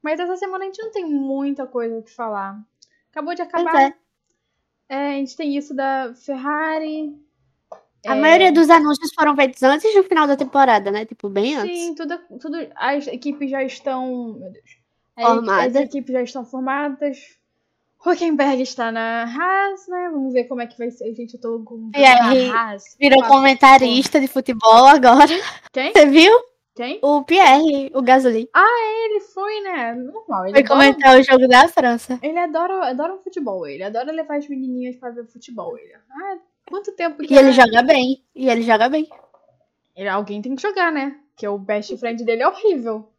Mas 0.02 0.20
essa 0.20 0.36
semana 0.36 0.66
a 0.66 0.68
gente 0.68 0.82
não 0.82 0.92
tem 0.92 1.06
muita 1.06 1.66
coisa 1.66 1.98
o 1.98 2.04
que 2.04 2.12
falar. 2.12 2.62
Acabou 3.10 3.34
de 3.34 3.42
acabar. 3.42 3.82
é. 3.82 4.07
É, 4.89 5.10
a 5.10 5.13
gente 5.13 5.36
tem 5.36 5.58
isso 5.58 5.74
da 5.74 6.13
Ferrari. 6.25 7.13
A 8.06 8.15
É, 8.15 8.20
maioria 8.20 8.51
dos 8.51 8.70
anúncios 8.70 9.12
foram 9.13 9.36
feitos 9.36 9.62
antes 9.63 9.94
do 9.94 10.03
final 10.03 10.25
da 10.27 10.38
temporada, 10.38 10.91
né? 10.91 11.06
Tipo, 11.06 11.27
bem 11.29 11.56
antes. 11.58 11.77
Sim, 11.77 11.96
tudo, 11.96 12.17
tudo. 12.39 12.58
As 12.75 13.08
equipes 13.08 13.50
já 13.50 13.63
estão. 13.63 14.38
Meu 14.39 14.51
Deus. 14.51 14.77
As- 15.17 15.25
Formadas. 15.25 15.75
As 15.75 15.82
equipes 15.84 16.13
já 16.13 16.22
estão 16.22 16.46
formadas. 16.46 17.17
Huckenberg 18.06 18.62
está 18.62 18.91
na 18.91 19.24
Haas, 19.24 19.88
né? 19.88 20.10
Vamos 20.13 20.32
ver 20.32 20.44
como 20.46 20.62
é 20.62 20.67
que 20.67 20.77
vai 20.77 20.91
ser. 20.91 21.13
Gente, 21.15 21.34
eu 21.34 21.41
tô 21.41 21.60
com. 21.65 21.89
E 21.96 22.06
aí, 22.06 22.50
Haas. 22.50 22.84
Virou 23.00 23.24
comentarista 23.24 24.20
de 24.22 24.27
futebol 24.27 24.86
agora. 24.86 25.25
Quem? 25.74 25.91
Você 25.91 26.06
viu? 26.06 26.32
Quem? 26.78 27.00
O 27.02 27.24
Pierre, 27.24 27.92
o 27.94 28.02
Gasly. 28.04 28.48
Ele 28.56 29.20
foi, 29.22 29.62
né? 29.62 29.94
Normal. 29.96 30.46
Ele 30.46 30.54
Foi 30.54 30.64
adora, 30.64 30.68
comentar 30.94 31.20
o 31.20 31.24
jogo 31.24 31.48
da 31.48 31.68
França. 31.68 32.20
ele 32.22 32.38
adora, 32.38 32.88
adora 32.90 33.16
o 33.16 33.18
futebol, 33.24 33.66
ele. 33.68 33.82
Adora 33.84 34.12
levar 34.12 34.38
as 34.38 34.48
menininhas 34.48 34.96
pra 34.96 35.10
ver 35.10 35.26
futebol, 35.26 35.76
ele. 35.78 35.92
Ah, 35.96 36.38
quanto 36.70 36.92
tempo 36.94 37.18
que 37.24 37.34
E 37.34 37.38
ele 37.38 37.50
a- 37.50 37.52
joga 37.52 37.82
bem. 37.82 38.24
E 38.36 38.48
ele 38.48 38.62
joga 38.62 38.88
bem. 38.90 39.10
ele- 39.96 40.08
Alguém 40.08 40.40
tem 40.42 40.56
que 40.56 40.62
jogar, 40.62 40.92
né? 40.92 41.20
Que 41.36 41.48
o 41.48 41.58
best 41.58 41.98
friend 41.98 42.24
dele 42.24 42.44
é 42.44 42.48
horrível. 42.48 43.12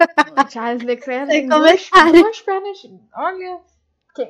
O 0.46 0.50
Charles 0.50 0.82
Leclerc 0.82 1.28
tem 1.28 1.48
duas, 1.48 1.88
pernas. 1.90 2.42
Olha. 3.16 3.60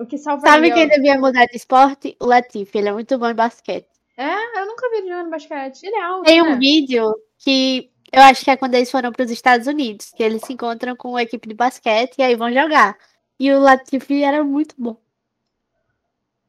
o 0.01 0.07
que 0.07 0.17
salva 0.19 0.47
Sabe 0.47 0.73
quem 0.73 0.89
devia 0.89 1.19
mudar 1.19 1.47
de 1.47 1.57
esporte? 1.57 2.17
O 2.21 2.27
Latifi. 2.27 2.79
Ele 2.79 2.89
é 2.89 2.93
muito 2.93 3.19
bom 3.19 3.29
em 3.29 3.35
basquete. 3.35 3.89
É, 4.17 4.61
eu 4.61 4.67
nunca 4.67 4.89
vi 4.91 4.97
ele 4.99 5.09
jogando 5.09 5.31
basquete. 5.31 5.83
Ele 5.85 5.97
é 5.97 6.03
alto. 6.03 6.25
Tem 6.25 6.43
né? 6.43 6.49
um 6.49 6.59
vídeo 6.59 7.15
que 7.39 7.91
eu 8.15 8.23
acho 8.23 8.45
que 8.45 8.51
é 8.51 8.57
quando 8.57 8.75
eles 8.75 8.91
foram 8.91 9.11
para 9.11 9.25
os 9.25 9.31
Estados 9.31 9.67
Unidos, 9.67 10.13
que 10.15 10.23
eles 10.23 10.43
se 10.43 10.53
encontram 10.53 10.95
com 10.97 11.11
uma 11.11 11.23
equipe 11.23 11.49
de 11.49 11.55
basquete 11.55 12.19
e 12.19 12.23
aí 12.23 12.37
vão 12.37 12.53
jogar. 12.53 12.97
E 13.39 13.53
o 13.53 13.59
Latifi 13.59 14.23
era 14.23 14.45
muito 14.45 14.75
bom. 14.79 14.97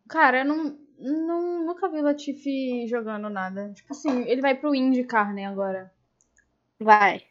Cara, 0.07 0.39
eu 0.39 0.45
não. 0.45 0.77
não, 0.99 1.65
nunca 1.65 1.89
vi 1.89 1.99
o 1.99 2.03
Latifi 2.03 2.87
jogando 2.87 3.29
nada. 3.29 3.71
Tipo 3.73 3.93
assim, 3.93 4.23
ele 4.27 4.41
vai 4.41 4.53
pro 4.55 4.75
IndyCar, 4.75 5.33
né, 5.33 5.45
agora. 5.45 5.91
Vai. 6.79 7.23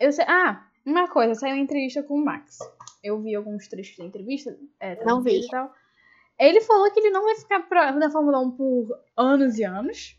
Eu 0.00 0.12
sei. 0.12 0.24
Ah, 0.26 0.66
uma 0.84 1.08
coisa, 1.08 1.34
saiu 1.34 1.54
uma 1.54 1.62
entrevista 1.62 2.02
com 2.02 2.14
o 2.14 2.24
Max. 2.24 2.58
Eu 3.02 3.20
vi 3.20 3.34
alguns 3.34 3.68
trechos 3.68 3.98
da 3.98 4.04
entrevista. 4.04 4.56
É, 4.80 5.04
Não 5.04 5.22
vi. 5.22 5.40
e 5.40 5.48
tal. 5.48 5.72
Ele 6.38 6.60
falou 6.60 6.90
que 6.90 7.00
ele 7.00 7.10
não 7.10 7.24
vai 7.24 7.36
ficar 7.36 7.60
pra, 7.60 7.92
na 7.92 8.10
Fórmula 8.10 8.40
1 8.40 8.50
por 8.52 8.98
anos 9.16 9.58
e 9.58 9.64
anos. 9.64 10.18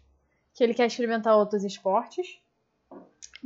Que 0.54 0.64
ele 0.64 0.74
quer 0.74 0.88
experimentar 0.88 1.36
outros 1.36 1.64
esportes. 1.64 2.40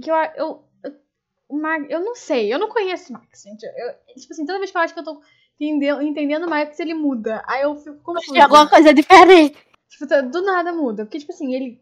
Que 0.01 0.09
eu. 0.11 0.15
eu, 0.35 0.63
eu, 0.83 1.85
eu 1.89 1.99
não 2.01 2.15
sei, 2.15 2.53
eu 2.53 2.57
não 2.59 2.69
conheço 2.69 3.09
o 3.11 3.13
Max, 3.13 3.43
gente. 3.43 3.63
Eu, 3.65 4.15
tipo 4.15 4.33
assim, 4.33 4.45
toda 4.45 4.59
vez 4.59 4.71
que 4.71 4.77
eu 4.77 4.81
acho 4.81 4.93
que 4.93 4.99
eu 4.99 5.03
tô 5.03 5.21
entendendo, 5.59 6.01
entendendo 6.01 6.45
o 6.45 6.49
Max, 6.49 6.79
ele 6.79 6.93
muda. 6.93 7.43
Aí 7.47 7.61
eu 7.63 7.75
fico 7.75 7.97
confusa. 8.03 8.33
Tem 8.33 8.41
alguma 8.41 8.67
coisa 8.69 8.93
diferente. 8.93 9.57
Tipo, 9.89 10.07
tá- 10.07 10.21
do 10.21 10.41
nada 10.41 10.71
muda. 10.73 11.05
Porque, 11.05 11.19
tipo 11.19 11.31
assim, 11.31 11.53
ele. 11.53 11.81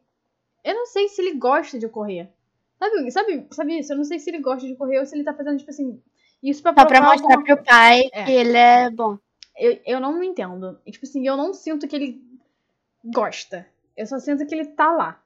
Eu 0.63 0.73
não 0.75 0.85
sei 0.85 1.07
se 1.07 1.21
ele 1.21 1.35
gosta 1.35 1.77
de 1.79 1.87
correr. 1.87 2.29
Sabe, 2.79 3.11
sabe, 3.11 3.47
sabe 3.51 3.79
isso? 3.79 3.93
Eu 3.93 3.97
não 3.97 4.03
sei 4.03 4.19
se 4.19 4.29
ele 4.29 4.39
gosta 4.39 4.65
de 4.67 4.75
correr 4.75 4.99
ou 4.99 5.05
se 5.05 5.15
ele 5.15 5.23
tá 5.23 5.33
fazendo, 5.33 5.57
tipo 5.59 5.69
assim. 5.69 6.01
Isso 6.41 6.61
pra 6.63 6.73
Só 6.73 6.85
pra 6.85 7.01
mostrar 7.01 7.35
alguma- 7.35 7.55
pro 7.55 7.63
pai 7.65 8.03
É. 8.13 8.23
que 8.23 8.31
ele 8.31 8.57
é 8.57 8.89
bom. 8.89 9.17
Eu, 9.57 9.79
eu 9.85 9.99
não 9.99 10.23
entendo. 10.23 10.79
Tipo 10.89 11.05
assim, 11.05 11.27
eu 11.27 11.35
não 11.35 11.53
sinto 11.53 11.87
que 11.87 11.95
ele 11.95 12.21
gosta. 13.03 13.67
Eu 13.95 14.05
só 14.07 14.17
sinto 14.19 14.45
que 14.45 14.55
ele 14.55 14.65
tá 14.65 14.91
lá. 14.91 15.21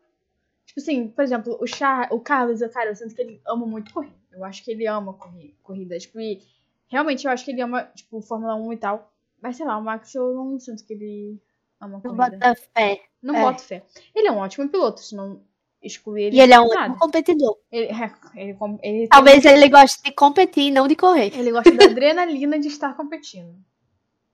Tipo 0.65 0.79
assim, 0.79 1.07
por 1.07 1.23
exemplo, 1.23 1.57
o, 1.61 1.67
Char, 1.67 2.07
o 2.11 2.19
Carlos, 2.19 2.61
cara, 2.73 2.89
eu 2.89 2.95
sinto 2.95 3.13
que 3.13 3.21
ele 3.21 3.41
ama 3.45 3.65
muito 3.65 3.93
correr. 3.93 4.13
Eu 4.31 4.43
acho 4.43 4.63
que 4.63 4.71
ele 4.71 4.87
ama 4.87 5.13
correr, 5.13 5.53
corrida. 5.61 5.97
Tipo, 5.99 6.19
e 6.19 6.41
realmente 6.87 7.25
eu 7.25 7.31
acho 7.31 7.45
que 7.45 7.51
ele 7.51 7.61
ama, 7.61 7.83
tipo, 7.95 8.21
Fórmula 8.21 8.55
1 8.55 8.73
e 8.73 8.77
tal. 8.77 9.11
Mas 9.41 9.57
sei 9.57 9.65
lá, 9.65 9.77
o 9.77 9.83
Max 9.83 10.15
eu 10.15 10.33
não 10.33 10.59
sinto 10.59 10.83
que 10.85 10.93
ele 10.93 11.37
ama 11.79 12.01
Não 12.03 12.15
corrida. 12.15 12.37
bota 12.37 12.55
fé. 12.73 13.01
Não 13.21 13.35
é. 13.35 13.41
boto 13.41 13.61
fé. 13.61 13.83
Ele 14.15 14.27
é 14.27 14.31
um 14.31 14.37
ótimo 14.37 14.67
piloto, 14.69 15.01
se 15.01 15.15
não 15.15 15.41
excluir 15.81 16.23
ele. 16.23 16.37
E 16.37 16.39
ele 16.39 16.53
é 16.53 16.59
um 16.59 16.69
nada. 16.69 16.95
competidor. 16.97 17.57
Ele, 17.71 17.87
é, 17.87 18.11
ele, 18.35 18.57
ele, 18.81 19.07
Talvez 19.09 19.43
ele 19.45 19.67
goste 19.69 20.01
de 20.01 20.11
competir 20.13 20.63
e 20.67 20.71
não 20.71 20.87
de 20.87 20.95
correr. 20.95 21.37
ele 21.37 21.51
gosta 21.51 21.71
da 21.71 21.85
adrenalina 21.85 22.57
de 22.57 22.69
estar 22.69 22.95
competindo. 22.95 23.53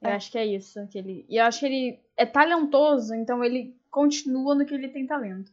Eu 0.01 0.11
É. 0.11 0.13
acho 0.13 0.31
que 0.31 0.37
é 0.37 0.45
isso. 0.45 0.87
Que 0.87 0.99
ele, 0.99 1.25
e 1.27 1.37
eu 1.37 1.43
acho 1.43 1.59
que 1.59 1.65
ele 1.65 1.99
é 2.15 2.25
talentoso, 2.25 3.13
então 3.15 3.43
ele 3.43 3.75
continua 3.89 4.53
no 4.55 4.65
que 4.65 4.73
ele 4.75 4.87
tem 4.89 5.05
talento. 5.07 5.51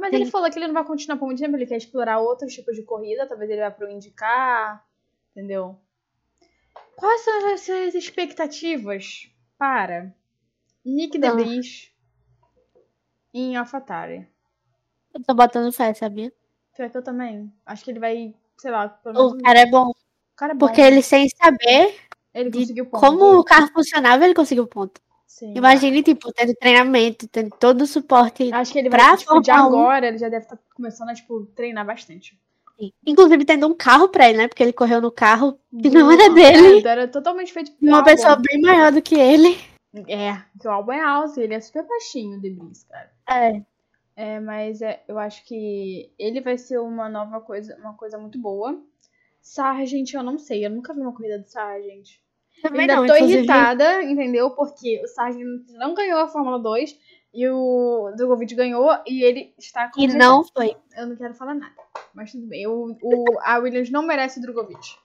Mas 0.00 0.14
ele 0.14 0.24
falou 0.24 0.50
que 0.50 0.58
ele 0.58 0.66
não 0.66 0.74
vai 0.74 0.84
continuar 0.84 1.18
por 1.18 1.26
muito 1.26 1.40
tempo, 1.40 1.56
ele 1.56 1.66
quer 1.66 1.76
explorar 1.76 2.18
outros 2.20 2.54
tipos 2.54 2.74
de 2.74 2.82
corrida, 2.82 3.26
talvez 3.26 3.50
ele 3.50 3.60
vá 3.60 3.70
pro 3.70 3.90
IndyCar, 3.90 4.82
entendeu? 5.30 5.78
Quais 6.96 7.20
são 7.20 7.52
as 7.52 7.60
suas 7.60 7.94
expectativas 7.94 9.30
para 9.58 10.10
Nick 10.84 11.18
Não. 11.18 11.36
DeVries 11.36 11.92
em 13.34 13.56
AlphaTauri? 13.56 14.26
Eu 15.12 15.22
tô 15.22 15.34
botando 15.34 15.70
fé, 15.70 15.92
sabia? 15.92 16.32
Pior 16.74 16.90
que 16.90 16.96
eu 16.96 17.02
também. 17.04 17.52
Acho 17.66 17.84
que 17.84 17.90
ele 17.90 18.00
vai, 18.00 18.34
sei 18.56 18.70
lá, 18.70 18.88
pelo 18.88 19.14
menos 19.14 19.32
O 19.32 19.38
cara 19.42 19.60
é 19.60 19.66
bom. 19.66 19.90
o 19.90 19.94
cara 20.36 20.52
é 20.52 20.54
bom. 20.54 20.66
Porque 20.66 20.80
ele, 20.80 21.02
sem 21.02 21.28
saber 21.28 21.94
ele 22.32 22.50
conseguiu 22.50 22.86
ponto. 22.86 23.00
como 23.00 23.38
o 23.38 23.44
carro 23.44 23.68
funcionava, 23.72 24.24
ele 24.24 24.34
conseguiu 24.34 24.66
ponto. 24.66 25.00
Sim. 25.30 25.54
Imagine, 25.56 26.02
tipo, 26.02 26.32
tendo 26.32 26.52
treinamento, 26.56 27.28
tendo 27.28 27.50
todo 27.50 27.82
o 27.82 27.86
suporte. 27.86 28.52
Acho 28.52 28.72
que 28.72 28.80
ele 28.80 28.90
vai, 28.90 29.16
tipo, 29.16 29.40
de 29.40 29.52
Fórmula 29.52 29.76
1. 29.76 29.80
agora, 29.80 30.08
ele 30.08 30.18
já 30.18 30.28
deve 30.28 30.44
estar 30.44 30.58
começando 30.74 31.08
a, 31.08 31.14
tipo, 31.14 31.46
treinar 31.54 31.86
bastante. 31.86 32.36
Inclusive 33.06 33.44
tendo 33.44 33.68
um 33.68 33.74
carro 33.74 34.08
pra 34.08 34.28
ele, 34.28 34.38
né? 34.38 34.48
Porque 34.48 34.60
ele 34.60 34.72
correu 34.72 35.00
no 35.00 35.12
carro 35.12 35.56
que 35.80 35.88
não 35.88 36.10
era 36.10 36.28
dele. 36.34 36.84
É, 36.84 36.88
era 36.88 37.06
totalmente 37.06 37.52
feito 37.52 37.72
de 37.80 37.88
uma 37.88 38.02
pessoa 38.02 38.32
álbum. 38.32 38.42
bem 38.50 38.60
maior 38.60 38.90
do 38.90 39.00
que 39.00 39.14
ele. 39.14 39.56
É, 40.08 40.42
que 40.60 40.66
o 40.66 40.70
álbum 40.70 40.92
é 40.92 41.00
alto, 41.00 41.40
ele 41.40 41.54
é 41.54 41.60
super 41.60 41.86
baixinho, 41.86 42.36
o 42.36 42.40
Debris, 42.40 42.84
cara. 42.84 43.12
É. 43.30 43.62
É, 44.16 44.40
mas 44.40 44.82
é, 44.82 45.00
eu 45.06 45.16
acho 45.16 45.44
que 45.46 46.12
ele 46.18 46.40
vai 46.40 46.58
ser 46.58 46.80
uma 46.80 47.08
nova 47.08 47.40
coisa, 47.40 47.76
uma 47.76 47.94
coisa 47.94 48.18
muito 48.18 48.38
boa. 48.38 48.82
Sargent, 49.40 50.12
eu 50.12 50.24
não 50.24 50.38
sei, 50.38 50.66
eu 50.66 50.70
nunca 50.70 50.92
vi 50.92 51.00
uma 51.00 51.14
corrida 51.14 51.38
do 51.38 51.46
Sargent. 51.46 52.18
Eu 52.62 52.70
Também 52.70 52.82
ainda 52.82 52.96
não, 52.96 53.06
tô 53.06 53.14
inclusive. 53.14 53.38
irritada, 53.38 54.02
entendeu? 54.02 54.50
Porque 54.50 55.00
o 55.02 55.08
Sargent 55.08 55.42
não 55.70 55.94
ganhou 55.94 56.20
a 56.20 56.28
Fórmula 56.28 56.58
2 56.58 56.98
e 57.32 57.48
o 57.48 58.12
Drogovic 58.16 58.54
ganhou 58.54 58.90
e 59.06 59.22
ele 59.22 59.54
está 59.58 59.88
com 59.90 60.00
E 60.00 60.06
não 60.08 60.44
foi. 60.44 60.76
Eu 60.96 61.06
não 61.06 61.16
quero 61.16 61.34
falar 61.34 61.54
nada. 61.54 61.74
Mas 62.14 62.32
tudo 62.32 62.46
bem. 62.46 62.66
O, 62.66 62.96
o, 63.02 63.38
a 63.42 63.58
Williams 63.58 63.90
não 63.90 64.02
merece 64.02 64.38
o 64.38 64.42
Drogovic. 64.42 64.96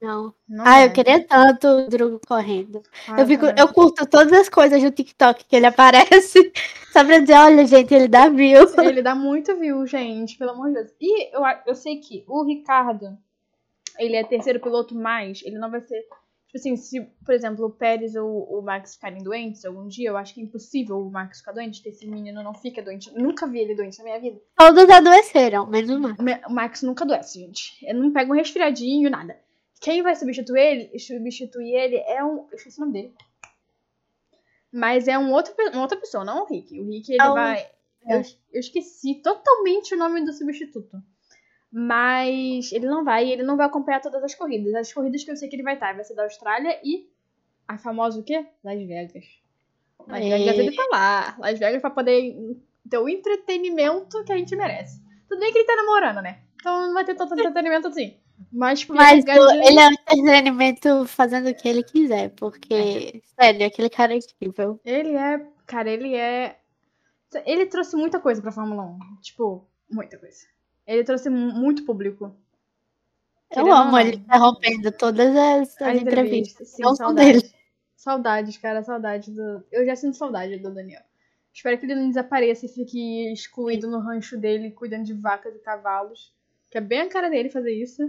Não. 0.00 0.34
Não 0.48 0.64
Ah, 0.66 0.82
eu 0.84 0.90
merece. 0.90 0.94
queria 0.94 1.26
tanto 1.26 1.66
o 1.68 1.88
Drugo 1.88 2.20
correndo. 2.26 2.82
Ah, 3.06 3.20
eu, 3.20 3.26
fico, 3.26 3.46
eu 3.56 3.72
curto 3.72 4.04
todas 4.06 4.32
as 4.32 4.48
coisas 4.48 4.82
do 4.82 4.90
TikTok 4.90 5.44
que 5.44 5.56
ele 5.56 5.66
aparece. 5.66 6.52
Só 6.92 7.04
pra 7.04 7.18
dizer, 7.20 7.34
olha, 7.34 7.64
gente, 7.66 7.94
ele 7.94 8.08
dá 8.08 8.28
view. 8.28 8.66
Ele 8.78 9.00
dá 9.02 9.14
muito 9.14 9.56
view, 9.58 9.86
gente, 9.86 10.36
pelo 10.36 10.50
amor 10.52 10.68
de 10.68 10.74
Deus. 10.74 10.92
E 11.00 11.34
eu, 11.36 11.42
eu 11.66 11.74
sei 11.74 11.98
que 12.00 12.24
o 12.28 12.44
Ricardo, 12.44 13.16
ele 13.98 14.16
é 14.16 14.24
terceiro 14.24 14.60
piloto 14.60 14.94
mais, 14.94 15.42
ele 15.44 15.58
não 15.58 15.70
vai 15.70 15.80
ser. 15.80 16.04
Tipo 16.52 16.58
assim, 16.58 16.76
se, 16.76 17.00
por 17.24 17.34
exemplo, 17.34 17.64
o 17.64 17.70
Pérez 17.70 18.14
ou 18.14 18.58
o 18.58 18.60
Max 18.60 18.94
ficarem 18.94 19.22
doentes 19.22 19.64
algum 19.64 19.88
dia, 19.88 20.10
eu 20.10 20.18
acho 20.18 20.34
que 20.34 20.40
é 20.40 20.44
impossível 20.44 20.98
o 20.98 21.10
Max 21.10 21.38
ficar 21.38 21.52
doente, 21.52 21.80
que 21.82 21.88
esse 21.88 22.06
menino 22.06 22.42
não 22.42 22.52
fica 22.52 22.82
doente. 22.82 23.08
Eu 23.14 23.22
nunca 23.22 23.46
vi 23.46 23.60
ele 23.60 23.74
doente 23.74 23.96
na 23.98 24.04
minha 24.04 24.20
vida. 24.20 24.38
Todos 24.58 24.86
adoeceram, 24.90 25.66
menos. 25.66 25.96
O 26.18 26.22
Me- 26.22 26.42
O 26.46 26.52
Max 26.52 26.82
nunca 26.82 27.04
adoece, 27.04 27.40
gente. 27.40 27.78
Ele 27.82 27.98
não 27.98 28.12
pega 28.12 28.30
um 28.30 28.36
resfriadinho, 28.36 29.08
nada. 29.10 29.34
Quem 29.80 30.02
vai 30.02 30.14
substituir 30.14 30.60
ele, 30.60 30.98
substituir 30.98 31.72
ele 31.74 31.96
é 31.96 32.22
um. 32.22 32.46
Eu 32.50 32.54
esqueci 32.56 32.76
o 32.76 32.80
nome 32.84 32.92
dele. 32.92 33.14
Mas 34.70 35.08
é 35.08 35.18
um 35.18 35.32
outro, 35.32 35.54
uma 35.72 35.82
outra 35.82 35.98
pessoa, 35.98 36.22
não 36.24 36.42
o 36.44 36.46
Rick. 36.46 36.78
O 36.80 36.84
Rick, 36.86 37.12
ele 37.12 37.22
É 37.22 37.30
o- 37.30 37.34
vai. 37.34 37.66
Eu, 38.06 38.18
eu 38.52 38.60
esqueci 38.60 39.22
totalmente 39.22 39.94
o 39.94 39.98
nome 39.98 40.24
do 40.24 40.32
substituto. 40.32 41.02
Mas 41.72 42.70
ele 42.70 42.86
não 42.86 43.02
vai, 43.02 43.30
ele 43.30 43.42
não 43.42 43.56
vai 43.56 43.66
acompanhar 43.66 44.00
todas 44.00 44.22
as 44.22 44.34
corridas. 44.34 44.74
As 44.74 44.92
corridas 44.92 45.24
que 45.24 45.30
eu 45.30 45.36
sei 45.36 45.48
que 45.48 45.56
ele 45.56 45.62
vai 45.62 45.74
estar 45.74 45.94
vai 45.94 46.04
ser 46.04 46.14
da 46.14 46.24
Austrália 46.24 46.78
e 46.84 47.08
a 47.66 47.78
famosa 47.78 48.20
o 48.20 48.22
quê? 48.22 48.44
Las 48.62 48.78
Vegas. 48.78 49.24
Las 50.06 50.20
É. 50.20 50.28
Vegas 50.38 50.58
ele 50.58 50.76
tá 50.76 50.86
lá. 50.92 51.36
Las 51.38 51.58
Vegas 51.58 51.80
pra 51.80 51.90
poder 51.90 52.36
ter 52.90 52.98
o 52.98 53.08
entretenimento 53.08 54.22
que 54.24 54.32
a 54.32 54.36
gente 54.36 54.54
merece. 54.54 55.00
Tudo 55.28 55.40
bem 55.40 55.50
que 55.50 55.58
ele 55.58 55.66
tá 55.66 55.76
namorando, 55.76 56.20
né? 56.20 56.42
Então 56.56 56.86
não 56.88 56.92
vai 56.94 57.04
ter 57.06 57.14
tanto 57.14 57.32
entretenimento 57.34 57.88
assim. 57.88 58.18
Mas, 58.52 58.84
por 58.84 58.96
Mas 58.96 59.24
Las 59.24 59.24
Vegas- 59.24 59.52
o- 59.52 59.62
ele 59.70 59.78
é 59.80 59.86
um 59.88 59.92
entretenimento 59.92 61.06
fazendo 61.06 61.48
o 61.48 61.54
que 61.54 61.68
ele 61.68 61.82
quiser, 61.84 62.30
porque, 62.30 63.22
sério, 63.40 63.66
aquele 63.66 63.88
cara 63.88 64.12
é 64.12 64.18
incrível. 64.18 64.78
Ele 64.84 65.14
é, 65.16 65.46
cara, 65.66 65.88
ele 65.88 66.14
é. 66.14 66.58
Ele 67.46 67.64
trouxe 67.66 67.96
muita 67.96 68.20
coisa 68.20 68.42
pra 68.42 68.52
Fórmula 68.52 68.82
1. 68.82 68.98
Tipo, 69.22 69.66
muita 69.90 70.18
coisa. 70.18 70.51
Ele 70.86 71.04
trouxe 71.04 71.30
mu- 71.30 71.52
muito 71.52 71.84
público. 71.84 72.34
Eu 73.50 73.64
Querendo 73.64 73.72
amo 73.72 73.98
ele 73.98 74.16
interrompendo 74.16 74.92
todas 74.92 75.36
as, 75.36 75.76
as 75.76 75.82
A 75.82 75.94
entrevistas. 75.94 76.68
Sim, 76.68 76.82
Não 76.82 76.94
saudades. 76.96 77.42
dele. 77.42 77.54
Saudades, 77.96 78.56
cara, 78.58 78.82
saudade 78.82 79.30
do. 79.30 79.62
Eu 79.70 79.84
já 79.86 79.94
sinto 79.94 80.16
saudade 80.16 80.56
do 80.58 80.72
Daniel. 80.74 81.02
Espero 81.52 81.78
que 81.78 81.84
ele 81.84 81.94
não 81.94 82.08
desapareça 82.08 82.64
e 82.66 82.68
fique 82.68 83.30
excluído 83.32 83.88
no 83.88 84.00
rancho 84.00 84.38
dele, 84.38 84.70
cuidando 84.70 85.04
de 85.04 85.12
vacas 85.12 85.54
e 85.54 85.58
cavalos. 85.58 86.32
Que 86.70 86.78
é 86.78 86.80
bem 86.80 87.02
a 87.02 87.08
cara 87.08 87.28
dele 87.28 87.50
fazer 87.50 87.72
isso. 87.72 88.02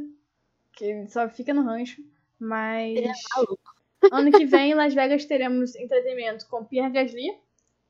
Que 0.71 0.85
ele 0.85 1.07
só 1.09 1.29
fica 1.29 1.53
no 1.53 1.63
rancho. 1.63 2.01
Mas. 2.39 2.97
Ele 2.97 3.07
é 3.07 3.13
maluco. 3.35 3.73
Ano 4.11 4.31
que 4.31 4.45
vem, 4.47 4.71
em 4.71 4.75
Las 4.75 4.93
Vegas, 4.93 5.25
teremos 5.25 5.75
entretenimento 5.75 6.47
com 6.47 6.63
Pierre 6.63 6.89
Gasly. 6.91 7.37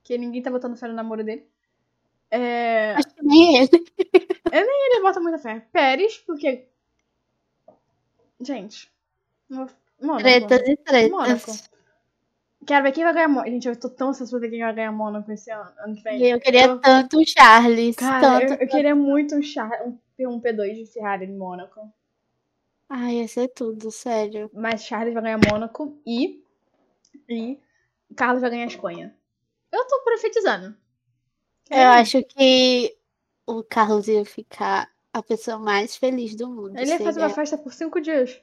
Que 0.03 0.17
ninguém 0.17 0.41
tá 0.41 0.49
botando 0.51 0.75
fé 0.75 0.87
no 0.87 0.93
namoro 0.95 1.23
dele. 1.23 1.47
É... 2.35 2.93
Acho 2.95 3.13
que 3.13 3.23
nem 3.23 3.57
ele. 3.57 3.69
Ele 4.51 5.01
bota 5.01 5.19
muita 5.19 5.37
fé. 5.37 5.59
Pérez, 5.71 6.17
porque. 6.17 6.67
Gente. 8.41 8.91
Mônaco. 9.49 10.19
Tretas 10.19 10.67
e 10.67 10.75
tretas. 10.77 11.11
Mônaco. 11.11 11.51
Quero 12.65 12.83
ver 12.83 12.91
quem 12.91 13.03
vai 13.03 13.13
ganhar 13.13 13.27
Mônaco. 13.27 13.49
Gente, 13.51 13.67
eu 13.67 13.79
tô 13.79 13.89
tão 13.89 14.09
ansiosa 14.09 14.31
pra 14.31 14.39
ver 14.39 14.49
quem 14.49 14.61
vai 14.61 14.73
ganhar 14.73 14.91
Mônaco 14.91 15.31
esse 15.31 15.51
ano, 15.51 15.69
ano 15.79 15.95
que 15.95 16.01
vem. 16.01 16.21
Eu 16.25 16.39
queria 16.39 16.65
Eu- 16.65 16.79
tanto 16.79 17.19
o 17.19 17.23
Charles. 17.27 17.95
Cara, 17.95 18.21
tanto. 18.39 18.53
eu, 18.53 18.59
eu 18.61 18.67
queria 18.67 18.95
muito 18.95 19.35
um, 19.35 19.41
Char... 19.43 19.69
um 19.85 19.97
P- 20.17 20.27
um 20.27 20.39
P2 20.39 20.73
de 20.75 20.85
Ferrari 20.91 21.25
em 21.25 21.37
Mônaco. 21.37 21.81
Ai, 22.89 23.15
ia 23.15 23.27
ser 23.27 23.47
tudo, 23.49 23.91
sério. 23.91 24.49
Mas 24.53 24.83
Charles 24.83 25.13
vai 25.13 25.21
ganhar 25.23 25.39
Mônaco 25.51 25.99
e. 26.05 26.43
E. 27.29 27.59
Carlos 28.15 28.41
vai 28.41 28.49
ganhar 28.49 28.65
Espanha. 28.67 29.15
Eu 29.71 29.85
tô 29.87 30.01
profetizando. 30.03 30.75
Eu 31.69 31.89
acho 31.89 32.23
que 32.23 32.95
o 33.47 33.63
Carlos 33.63 34.07
ia 34.07 34.25
ficar 34.25 34.89
a 35.11 35.21
pessoa 35.21 35.57
mais 35.57 35.95
feliz 35.95 36.35
do 36.35 36.49
mundo. 36.49 36.77
Ele 36.77 36.91
ia 36.91 36.99
fazer 36.99 37.19
uma 37.19 37.29
festa 37.29 37.57
por 37.57 37.73
cinco 37.73 38.01
dias. 38.01 38.41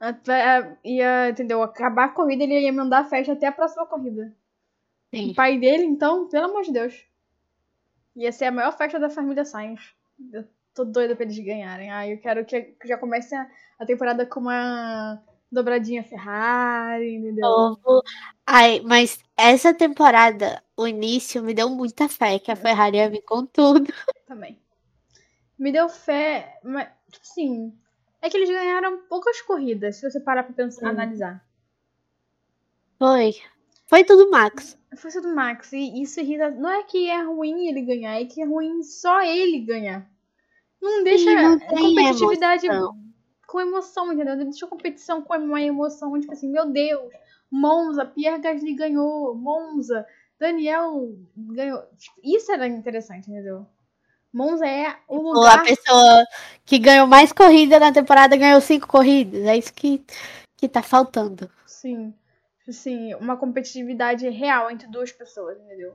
Até, 0.00 0.78
ia, 0.84 1.30
entendeu? 1.30 1.62
Acabar 1.62 2.04
a 2.04 2.08
corrida, 2.08 2.44
ele 2.44 2.60
ia 2.60 2.72
mandar 2.72 3.00
a 3.00 3.04
festa 3.04 3.32
até 3.32 3.46
a 3.46 3.52
próxima 3.52 3.86
corrida. 3.86 4.32
Sim. 5.12 5.30
O 5.30 5.34
pai 5.34 5.58
dele, 5.58 5.84
então, 5.84 6.28
pelo 6.28 6.46
amor 6.46 6.62
de 6.62 6.72
Deus. 6.72 7.04
Ia 8.14 8.32
ser 8.32 8.46
a 8.46 8.52
maior 8.52 8.76
festa 8.76 8.98
da 8.98 9.10
família 9.10 9.44
Sainz. 9.44 9.94
Eu 10.32 10.44
tô 10.74 10.84
doida 10.84 11.16
pra 11.16 11.24
eles 11.24 11.38
ganharem. 11.38 11.90
Ah, 11.90 12.06
eu 12.06 12.18
quero 12.20 12.44
que 12.44 12.60
que 12.60 12.86
já 12.86 12.96
comece 12.96 13.34
a, 13.34 13.48
a 13.78 13.86
temporada 13.86 14.26
com 14.26 14.40
uma 14.40 15.22
Dobradinha 15.50 16.04
Ferrari, 16.04 17.14
entendeu? 17.14 17.48
Novo. 17.48 18.02
Ai, 18.46 18.80
mas 18.84 19.18
essa 19.36 19.72
temporada, 19.72 20.62
o 20.78 20.86
início, 20.86 21.42
me 21.42 21.52
deu 21.52 21.68
muita 21.68 22.08
fé 22.08 22.38
que 22.38 22.50
a 22.50 22.56
Ferrari 22.56 22.96
ia 22.98 23.10
vir 23.10 23.22
com 23.22 23.44
tudo. 23.44 23.86
Também. 24.26 24.58
Me 25.58 25.72
deu 25.72 25.88
fé, 25.88 26.60
mas, 26.62 26.88
tipo 27.10 27.24
assim, 27.28 27.76
é 28.22 28.30
que 28.30 28.36
eles 28.36 28.48
ganharam 28.48 28.98
poucas 29.08 29.40
corridas, 29.42 29.96
se 29.96 30.08
você 30.08 30.20
parar 30.20 30.44
pra 30.44 30.52
pensar, 30.54 30.86
Hum. 30.86 30.90
analisar. 30.90 31.44
Foi. 32.98 33.34
Foi 33.86 34.04
tudo 34.04 34.30
Max. 34.30 34.78
Força 34.96 35.20
do 35.20 35.34
Max, 35.34 35.72
e 35.72 36.00
isso 36.02 36.20
irrita. 36.20 36.50
Não 36.50 36.70
é 36.70 36.82
que 36.84 37.08
é 37.10 37.22
ruim 37.22 37.68
ele 37.68 37.82
ganhar, 37.82 38.20
é 38.20 38.24
que 38.24 38.40
é 38.40 38.44
ruim 38.44 38.82
só 38.82 39.22
ele 39.22 39.60
ganhar. 39.60 40.08
Não 40.80 41.02
deixa 41.02 41.34
não 41.34 41.54
a 41.54 41.60
competitividade 41.60 42.66
emoção. 42.66 42.96
com 43.46 43.60
emoção, 43.60 44.12
entendeu? 44.12 44.36
Deixa 44.36 44.64
a 44.66 44.68
competição 44.68 45.22
com 45.22 45.36
uma 45.36 45.60
emoção, 45.60 46.18
tipo 46.20 46.32
assim, 46.32 46.48
meu 46.50 46.66
Deus, 46.70 47.12
Monza, 47.50 48.04
Pierre 48.04 48.40
Gasly 48.40 48.74
ganhou, 48.74 49.34
Monza, 49.34 50.06
Daniel 50.38 51.14
ganhou. 51.36 51.82
Tipo, 51.96 52.20
Isso 52.22 52.52
era 52.52 52.66
interessante, 52.66 53.30
entendeu? 53.30 53.66
Monza 54.32 54.66
é 54.66 54.94
o 55.08 55.16
Ou 55.16 55.32
lugar. 55.34 55.60
a 55.60 55.62
pessoa 55.64 56.24
que 56.64 56.78
ganhou 56.78 57.06
mais 57.06 57.32
corrida 57.32 57.80
na 57.80 57.92
temporada 57.92 58.36
ganhou 58.36 58.60
cinco 58.60 58.86
corridas. 58.86 59.42
É 59.44 59.56
isso 59.56 59.72
que, 59.72 60.04
que 60.56 60.68
tá 60.68 60.82
faltando. 60.82 61.50
Sim. 61.66 62.14
Assim, 62.68 63.14
uma 63.14 63.36
competitividade 63.36 64.28
real 64.28 64.70
entre 64.70 64.86
duas 64.88 65.10
pessoas, 65.10 65.58
entendeu? 65.58 65.94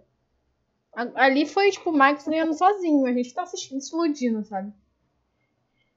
Ali 1.16 1.46
foi, 1.46 1.70
tipo, 1.72 1.92
o 1.92 1.98
Max 1.98 2.28
ganhando 2.28 2.54
sozinho. 2.54 3.06
A 3.06 3.14
gente 3.14 3.34
tá 3.34 3.44
assistindo, 3.44 3.80
se 3.80 3.96
iludindo, 3.96 4.44
sabe? 4.44 4.74